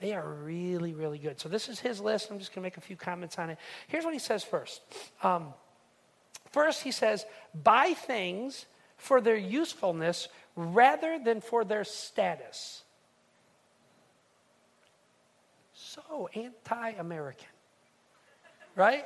[0.00, 1.38] They are really, really good.
[1.38, 2.30] So this is his list.
[2.30, 3.58] I'm just going to make a few comments on it.
[3.88, 4.80] Here's what he says first.
[5.22, 5.52] Um,
[6.52, 8.64] first, he says, buy things
[8.96, 12.84] for their usefulness rather than for their status
[16.06, 17.48] so anti American,
[18.76, 19.04] right?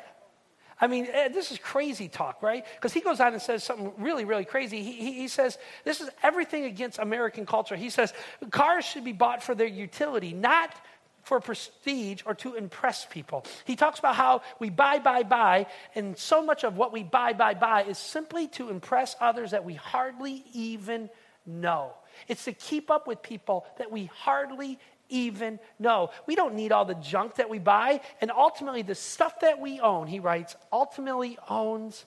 [0.80, 2.64] I mean, eh, this is crazy talk, right?
[2.74, 4.82] Because he goes on and says something really, really crazy.
[4.82, 7.76] He, he, he, says, This is everything against American culture.
[7.76, 8.12] He says,
[8.50, 10.74] Cars should be bought for their utility, not
[11.22, 13.44] for prestige or to impress people.
[13.64, 17.32] He talks about how we buy, buy, buy, and so much of what we buy,
[17.32, 21.08] buy, buy is simply to impress others that we hardly even
[21.46, 21.92] know.
[22.28, 24.78] It's to keep up with people that we hardly
[25.12, 26.10] even know.
[26.26, 28.00] We don't need all the junk that we buy.
[28.20, 32.04] And ultimately, the stuff that we own, he writes, ultimately owns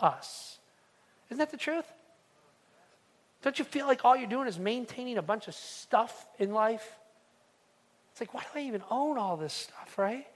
[0.00, 0.58] us.
[1.28, 1.86] Isn't that the truth?
[3.42, 6.96] Don't you feel like all you're doing is maintaining a bunch of stuff in life?
[8.12, 10.26] It's like, why do I even own all this stuff, right?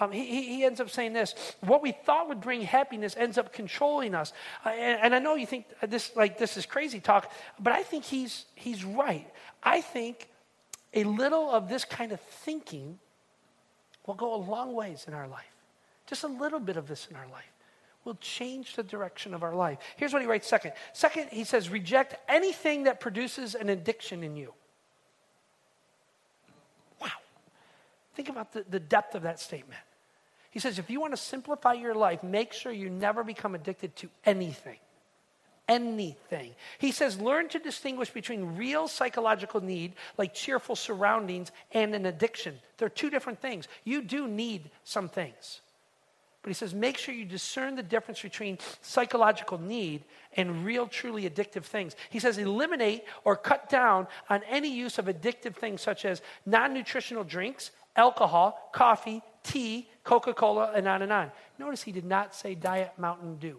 [0.00, 3.52] Um, he, he ends up saying this what we thought would bring happiness ends up
[3.52, 4.32] controlling us
[4.64, 7.82] uh, and, and, i know you think this like this is crazy talk but i
[7.82, 9.26] think he's he's right
[9.60, 10.27] i think
[10.94, 12.98] a little of this kind of thinking
[14.06, 15.44] will go a long ways in our life.
[16.06, 17.52] Just a little bit of this in our life
[18.04, 19.78] will change the direction of our life.
[19.96, 20.72] Here's what he writes second.
[20.94, 24.54] Second, he says, reject anything that produces an addiction in you.
[27.00, 27.08] Wow.
[28.14, 29.80] Think about the, the depth of that statement.
[30.50, 33.94] He says, if you want to simplify your life, make sure you never become addicted
[33.96, 34.78] to anything
[35.68, 36.54] anything.
[36.78, 42.58] He says, learn to distinguish between real psychological need, like cheerful surroundings, and an addiction.
[42.78, 43.68] They're two different things.
[43.84, 45.60] You do need some things.
[46.42, 50.04] But he says, make sure you discern the difference between psychological need
[50.36, 51.96] and real, truly addictive things.
[52.10, 56.72] He says, eliminate or cut down on any use of addictive things such as non
[56.72, 61.32] nutritional drinks, alcohol, coffee, tea, Coca Cola, and on and on.
[61.58, 63.58] Notice he did not say Diet Mountain Dew.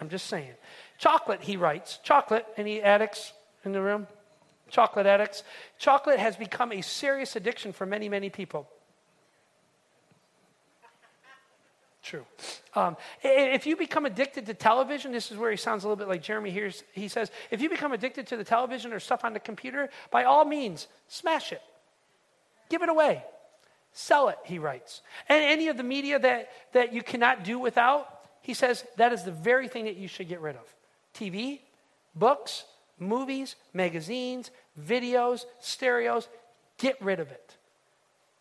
[0.00, 0.52] I'm just saying.
[0.98, 1.98] Chocolate, he writes.
[2.02, 3.32] Chocolate, any addicts
[3.64, 4.06] in the room?
[4.70, 5.42] Chocolate addicts.
[5.78, 8.68] Chocolate has become a serious addiction for many, many people.
[12.02, 12.24] True.
[12.74, 16.08] Um, if you become addicted to television, this is where he sounds a little bit
[16.08, 16.70] like Jeremy here.
[16.92, 20.24] He says, if you become addicted to the television or stuff on the computer, by
[20.24, 21.60] all means, smash it.
[22.70, 23.24] Give it away.
[23.92, 25.02] Sell it, he writes.
[25.28, 28.17] And any of the media that, that you cannot do without,
[28.48, 30.74] he says that is the very thing that you should get rid of
[31.12, 31.60] TV,
[32.14, 32.64] books,
[32.98, 34.50] movies, magazines,
[34.82, 36.30] videos, stereos.
[36.78, 37.58] Get rid of it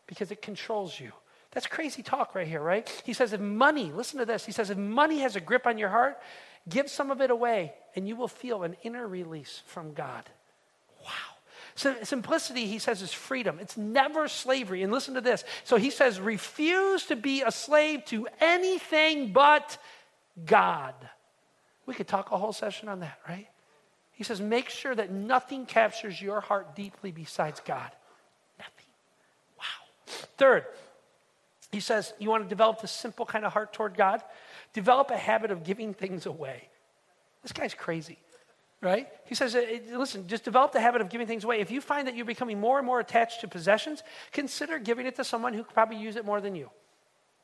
[0.07, 1.11] because it controls you.
[1.51, 2.89] That's crazy talk right here, right?
[3.05, 5.77] He says, if money, listen to this, he says, if money has a grip on
[5.77, 6.17] your heart,
[6.69, 10.23] give some of it away and you will feel an inner release from God.
[11.03, 11.11] Wow.
[11.75, 13.59] So simplicity, he says, is freedom.
[13.59, 14.83] It's never slavery.
[14.83, 15.43] And listen to this.
[15.65, 19.77] So he says, refuse to be a slave to anything but
[20.45, 20.93] God.
[21.85, 23.47] We could talk a whole session on that, right?
[24.11, 27.91] He says, make sure that nothing captures your heart deeply besides God.
[28.57, 28.85] Nothing.
[29.57, 30.15] Wow.
[30.37, 30.65] Third,
[31.71, 34.21] he says, You want to develop this simple kind of heart toward God?
[34.73, 36.69] Develop a habit of giving things away.
[37.43, 38.17] This guy's crazy,
[38.81, 39.07] right?
[39.25, 41.59] He says, uh, Listen, just develop the habit of giving things away.
[41.59, 45.15] If you find that you're becoming more and more attached to possessions, consider giving it
[45.17, 46.69] to someone who could probably use it more than you.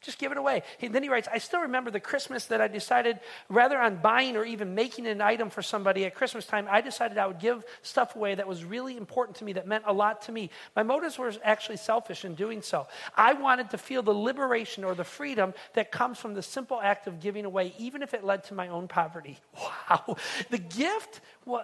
[0.03, 0.63] Just give it away.
[0.77, 4.35] He, then he writes, I still remember the Christmas that I decided, rather on buying
[4.35, 7.63] or even making an item for somebody at Christmas time, I decided I would give
[7.81, 10.49] stuff away that was really important to me, that meant a lot to me.
[10.75, 12.87] My motives were actually selfish in doing so.
[13.15, 17.07] I wanted to feel the liberation or the freedom that comes from the simple act
[17.07, 19.39] of giving away, even if it led to my own poverty.
[19.89, 20.17] Wow.
[20.49, 21.21] The gift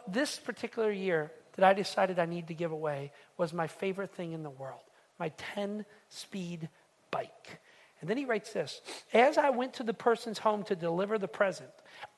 [0.07, 4.33] this particular year that I decided I need to give away was my favorite thing
[4.33, 4.81] in the world
[5.19, 6.69] my 10 speed
[7.11, 7.59] bike.
[8.01, 8.81] And then he writes this
[9.13, 11.69] As I went to the person's home to deliver the present,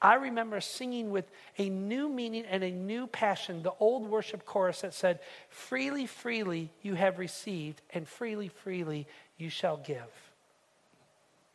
[0.02, 4.82] I remember singing with a new meaning and a new passion the old worship chorus
[4.82, 5.20] that said,
[5.50, 9.08] Freely, freely you have received, and freely, freely
[9.38, 10.04] you shall give.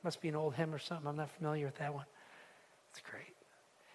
[0.02, 1.06] Must be an old hymn or something.
[1.06, 2.06] I'm not familiar with that one.
[2.90, 3.34] It's great.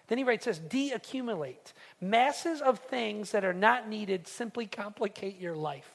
[0.08, 1.72] Then he writes this de-accumulate.
[2.00, 5.90] Masses of things that are not needed simply complicate your life.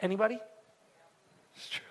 [0.00, 0.38] Anybody?
[1.54, 1.85] It's true.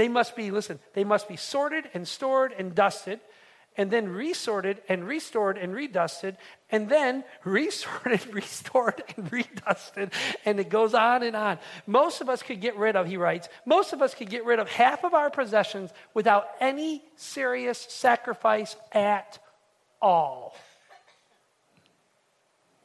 [0.00, 3.20] They must be, listen, they must be sorted and stored and dusted,
[3.76, 6.38] and then resorted and restored and redusted,
[6.70, 10.12] and then resorted, restored, and redusted.
[10.46, 11.58] And it goes on and on.
[11.86, 14.58] Most of us could get rid of, he writes, most of us could get rid
[14.58, 19.38] of half of our possessions without any serious sacrifice at
[20.00, 20.56] all.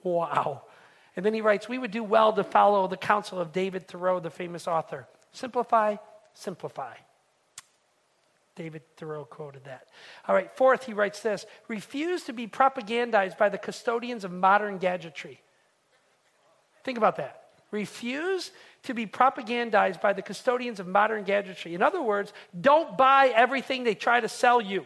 [0.03, 0.63] Wow.
[1.15, 4.19] And then he writes, we would do well to follow the counsel of David Thoreau,
[4.19, 5.07] the famous author.
[5.31, 5.95] Simplify,
[6.35, 6.93] simplify.
[8.55, 9.87] David Thoreau quoted that.
[10.27, 14.77] All right, fourth, he writes this refuse to be propagandized by the custodians of modern
[14.77, 15.41] gadgetry.
[16.83, 17.41] Think about that.
[17.71, 18.51] Refuse
[18.83, 21.73] to be propagandized by the custodians of modern gadgetry.
[21.73, 22.31] In other words,
[22.61, 24.85] don't buy everything they try to sell you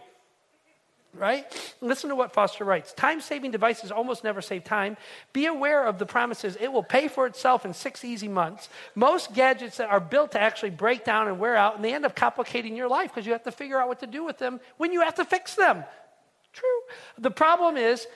[1.19, 1.75] right?
[1.81, 4.97] Listen to what Foster writes Time saving devices almost never save time.
[5.33, 6.57] Be aware of the promises.
[6.59, 8.69] It will pay for itself in six easy months.
[8.95, 12.05] Most gadgets that are built to actually break down and wear out, and they end
[12.05, 14.59] up complicating your life because you have to figure out what to do with them
[14.77, 15.83] when you have to fix them.
[16.51, 16.81] True.
[17.19, 18.07] The problem is,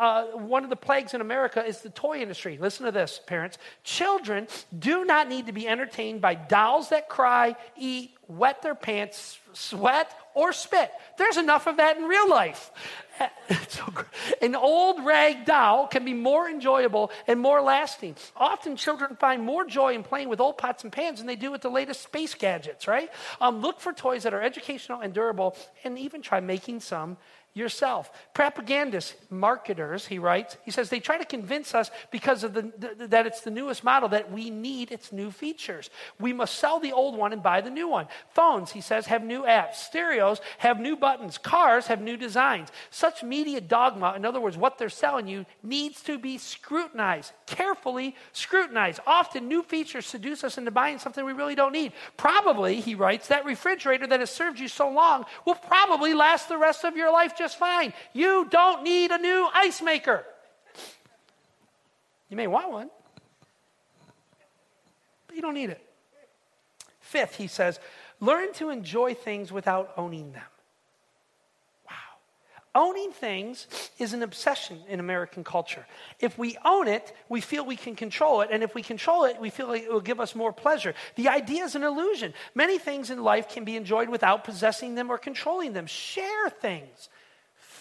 [0.00, 2.58] uh, one of the plagues in America is the toy industry.
[2.60, 3.58] Listen to this, parents.
[3.84, 9.38] Children do not need to be entertained by dolls that cry, eat, wet their pants,
[9.52, 10.92] sweat, or spit.
[11.16, 12.70] There's enough of that in real life.
[14.42, 18.16] An old rag doll can be more enjoyable and more lasting.
[18.36, 21.50] Often children find more joy in playing with old pots and pans than they do
[21.50, 23.10] with the latest space gadgets, right?
[23.40, 27.16] Um, look for toys that are educational and durable, and even try making some
[27.56, 28.10] yourself.
[28.34, 32.70] Propagandists, marketers, he writes, he says they try to convince us because of the,
[33.08, 35.88] that it's the newest model that we need its new features.
[36.20, 38.08] We must sell the old one and buy the new one.
[38.34, 39.76] Phones, he says, have new apps.
[39.76, 41.38] Stereos have new buttons.
[41.38, 42.68] Cars have new designs.
[42.90, 48.14] Such media dogma, in other words, what they're selling you, needs to be scrutinized, carefully
[48.34, 49.00] scrutinized.
[49.06, 51.92] Often new features seduce us into buying something we really don't need.
[52.18, 56.58] Probably, he writes, that refrigerator that has served you so long will probably last the
[56.58, 57.92] rest of your life just just fine.
[58.12, 60.24] You don't need a new ice maker.
[62.28, 62.90] You may want one,
[65.28, 65.80] but you don't need it.
[66.98, 67.78] Fifth, he says,
[68.18, 70.42] learn to enjoy things without owning them.
[71.88, 72.88] Wow.
[72.88, 73.68] Owning things
[74.00, 75.86] is an obsession in American culture.
[76.18, 78.48] If we own it, we feel we can control it.
[78.50, 80.94] And if we control it, we feel like it will give us more pleasure.
[81.14, 82.34] The idea is an illusion.
[82.56, 85.86] Many things in life can be enjoyed without possessing them or controlling them.
[85.86, 87.08] Share things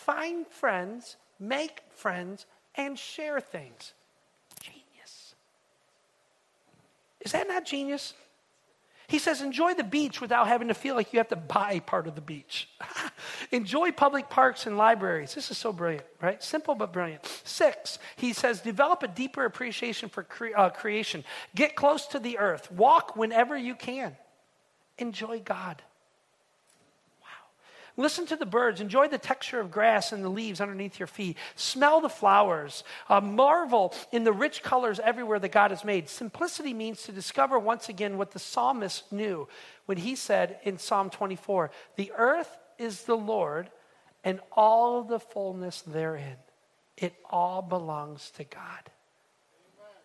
[0.05, 2.45] find friends, make friends,
[2.75, 3.93] and share things.
[4.59, 5.35] Genius.
[7.21, 8.13] Is that not genius?
[9.07, 12.07] He says, enjoy the beach without having to feel like you have to buy part
[12.07, 12.67] of the beach.
[13.51, 15.35] enjoy public parks and libraries.
[15.35, 16.41] This is so brilliant, right?
[16.43, 17.23] Simple but brilliant.
[17.43, 21.23] Six, he says, develop a deeper appreciation for cre- uh, creation.
[21.53, 22.71] Get close to the earth.
[22.71, 24.15] Walk whenever you can.
[24.97, 25.83] Enjoy God.
[27.97, 28.81] Listen to the birds.
[28.81, 31.37] Enjoy the texture of grass and the leaves underneath your feet.
[31.55, 32.83] Smell the flowers.
[33.07, 36.09] Uh, marvel in the rich colors everywhere that God has made.
[36.09, 39.47] Simplicity means to discover once again what the psalmist knew
[39.85, 43.69] when he said in Psalm 24 The earth is the Lord
[44.23, 46.37] and all the fullness therein.
[46.97, 48.91] It all belongs to God.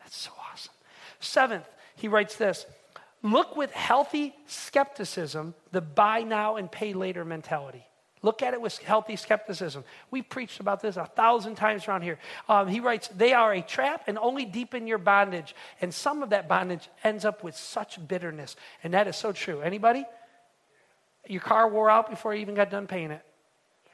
[0.01, 0.74] That's so awesome.
[1.18, 2.66] Seventh, he writes this
[3.22, 7.84] Look with healthy skepticism the buy now and pay later mentality.
[8.22, 9.84] Look at it with healthy skepticism.
[10.10, 12.18] We've preached about this a thousand times around here.
[12.48, 15.54] Um, he writes, They are a trap and only deepen your bondage.
[15.80, 18.56] And some of that bondage ends up with such bitterness.
[18.84, 19.62] And that is so true.
[19.62, 20.04] Anybody?
[21.28, 23.22] Your car wore out before you even got done paying it,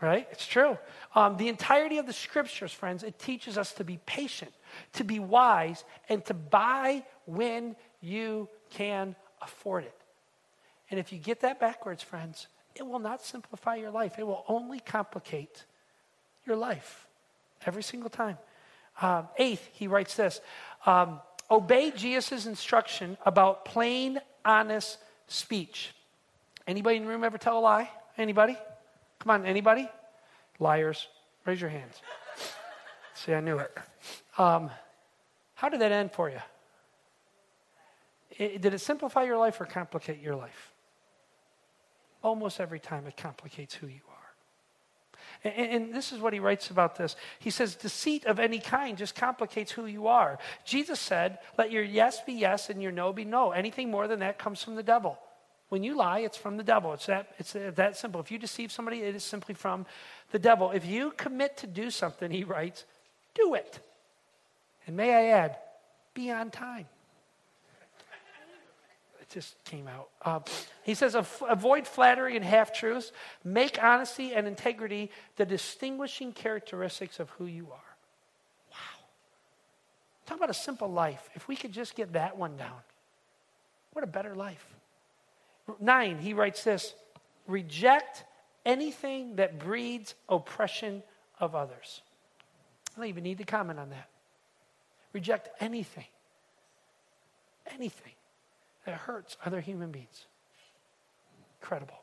[0.00, 0.26] right?
[0.32, 0.76] It's true.
[1.14, 4.52] Um, the entirety of the scriptures, friends, it teaches us to be patient,
[4.94, 9.94] to be wise, and to buy when you can afford it.
[10.90, 14.18] And if you get that backwards, friends, it will not simplify your life.
[14.18, 15.64] It will only complicate
[16.44, 17.06] your life
[17.64, 18.38] every single time.
[19.00, 20.40] Um, eighth, he writes this
[20.84, 21.20] um,
[21.50, 25.92] Obey Jesus' instruction about plain, honest speech.
[26.66, 27.90] Anybody in the room ever tell a lie?
[28.18, 28.56] Anybody?
[29.20, 29.88] Come on, anybody?
[30.58, 31.08] Liars,
[31.44, 32.02] raise your hands.
[33.14, 33.76] See, I knew it.
[34.38, 34.70] Um,
[35.54, 36.40] how did that end for you?
[38.38, 40.72] It, did it simplify your life or complicate your life?
[42.22, 44.16] Almost every time it complicates who you are.
[45.44, 47.14] And, and, this is what he writes about this.
[47.38, 50.38] He says, Deceit of any kind just complicates who you are.
[50.64, 53.50] Jesus said, Let your yes be yes and your no be no.
[53.50, 55.18] Anything more than that comes from the devil.
[55.68, 56.92] When you lie, it's from the devil.
[56.92, 58.20] It's that, it's that simple.
[58.20, 59.84] If you deceive somebody, it is simply from
[60.30, 60.70] the devil.
[60.70, 62.84] If you commit to do something, he writes,
[63.34, 63.80] do it.
[64.86, 65.58] And may I add,
[66.14, 66.86] be on time.
[69.36, 70.08] Just came out.
[70.22, 70.40] Uh,
[70.82, 73.12] he says, avoid flattery and half truths.
[73.44, 77.96] Make honesty and integrity the distinguishing characteristics of who you are.
[78.70, 79.04] Wow.
[80.24, 81.28] Talk about a simple life.
[81.34, 82.78] If we could just get that one down,
[83.92, 84.66] what a better life.
[85.80, 86.94] Nine, he writes this
[87.46, 88.24] reject
[88.64, 91.02] anything that breeds oppression
[91.38, 92.00] of others.
[92.96, 94.08] I don't even need to comment on that.
[95.12, 96.06] Reject anything.
[97.74, 98.12] Anything
[98.86, 100.26] that hurts other human beings.
[101.60, 102.00] Incredible.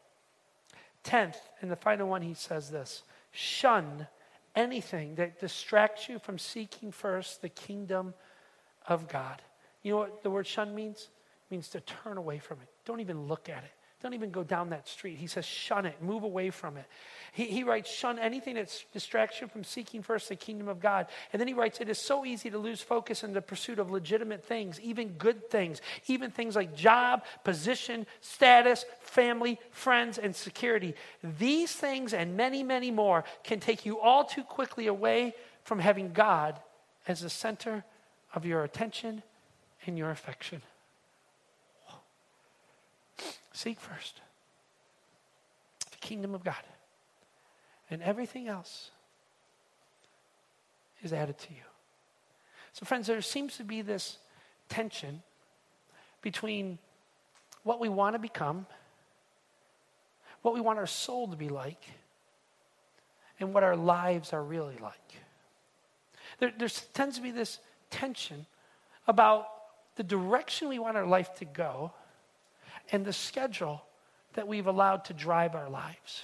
[1.04, 4.08] Tenth, and the final one, he says this shun
[4.56, 8.14] anything that distracts you from seeking first the kingdom
[8.88, 9.42] of God.
[9.82, 11.10] You know what the word shun means?
[11.50, 12.68] It means to turn away from it.
[12.86, 13.72] Don't even look at it.
[14.04, 15.18] Don't even go down that street.
[15.18, 16.86] He says, shun it, move away from it.
[17.32, 21.08] He, he writes, shun anything that distracts you from seeking first the kingdom of God.
[21.32, 23.91] And then he writes, it is so easy to lose focus in the pursuit of
[23.91, 30.95] legitimate things, even good things, even things like job, position, status, family, friends, and security.
[31.39, 35.34] These things and many, many more can take you all too quickly away
[35.64, 36.60] from having God
[37.08, 37.86] as the center
[38.36, 39.24] of your attention
[39.86, 40.62] and your affection.
[43.54, 44.20] Seek first
[45.91, 46.64] the kingdom of God,
[47.89, 48.89] and everything else
[51.04, 51.62] is added to you.
[52.74, 54.18] So, friends, there seems to be this
[54.68, 55.22] tension
[56.22, 56.80] between
[57.62, 58.66] what we want to become,
[60.41, 61.86] what we want our soul to be like,
[63.39, 64.95] and what our lives are really like.
[66.39, 67.60] There, there tends to be this
[67.91, 68.47] tension
[69.08, 69.47] about
[69.95, 71.91] the direction we want our life to go
[72.92, 73.84] and the schedule
[74.34, 76.24] that we've allowed to drive our lives.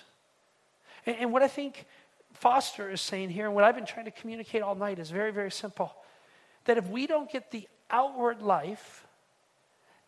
[1.05, 1.86] And, and what I think
[2.34, 5.32] Foster is saying here, and what I've been trying to communicate all night, is very,
[5.32, 5.93] very simple.
[6.66, 9.05] That if we don't get the outward life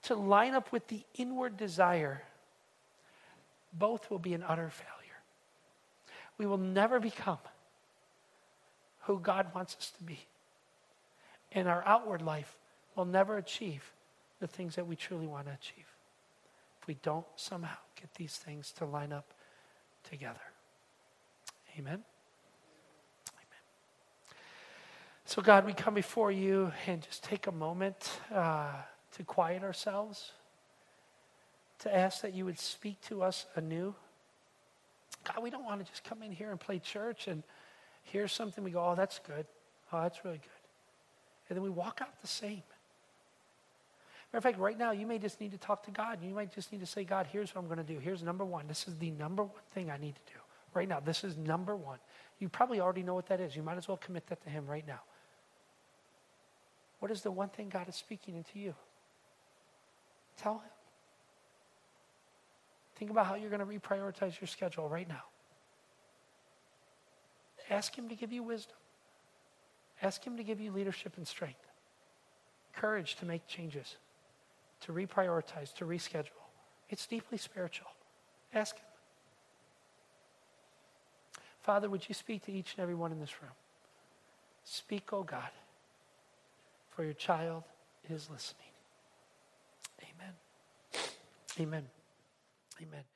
[0.03, 2.23] to line up with the inward desire,
[3.73, 4.91] both will be an utter failure.
[6.37, 7.37] We will never become
[9.01, 10.19] who God wants us to be.
[11.51, 12.57] And our outward life
[12.95, 13.91] will never achieve
[14.39, 15.90] the things that we truly want to achieve
[16.81, 19.33] if we don't somehow get these things to line up
[20.09, 20.41] together.
[21.77, 22.03] Amen.
[23.33, 23.61] Amen.
[25.25, 28.71] So, God, we come before you and just take a moment uh,
[29.13, 30.31] to quiet ourselves,
[31.79, 33.93] to ask that you would speak to us anew.
[35.23, 37.43] God, we don't want to just come in here and play church and
[38.03, 38.63] hear something.
[38.63, 39.45] We go, oh, that's good.
[39.93, 40.49] Oh, that's really good.
[41.49, 42.63] And then we walk out the same.
[44.31, 46.19] Matter of fact, right now, you may just need to talk to God.
[46.23, 47.99] You might just need to say, God, here's what I'm going to do.
[47.99, 48.65] Here's number one.
[48.67, 50.39] This is the number one thing I need to do.
[50.73, 51.99] Right now, this is number one.
[52.39, 53.57] You probably already know what that is.
[53.57, 55.01] You might as well commit that to Him right now.
[56.99, 58.73] What is the one thing God is speaking into you?
[60.37, 60.71] Tell Him.
[62.95, 65.23] Think about how you're going to reprioritize your schedule right now.
[67.69, 68.77] Ask Him to give you wisdom.
[70.01, 71.67] Ask Him to give you leadership and strength,
[72.73, 73.97] courage to make changes,
[74.81, 76.41] to reprioritize, to reschedule.
[76.89, 77.87] It's deeply spiritual.
[78.53, 78.85] Ask Him.
[81.61, 83.51] Father, would you speak to each and every one in this room?
[84.63, 85.49] Speak, oh God,
[86.89, 87.63] for your child
[88.09, 88.65] is listening.
[90.01, 90.33] Amen.
[91.59, 91.85] Amen.
[92.81, 93.10] Amen.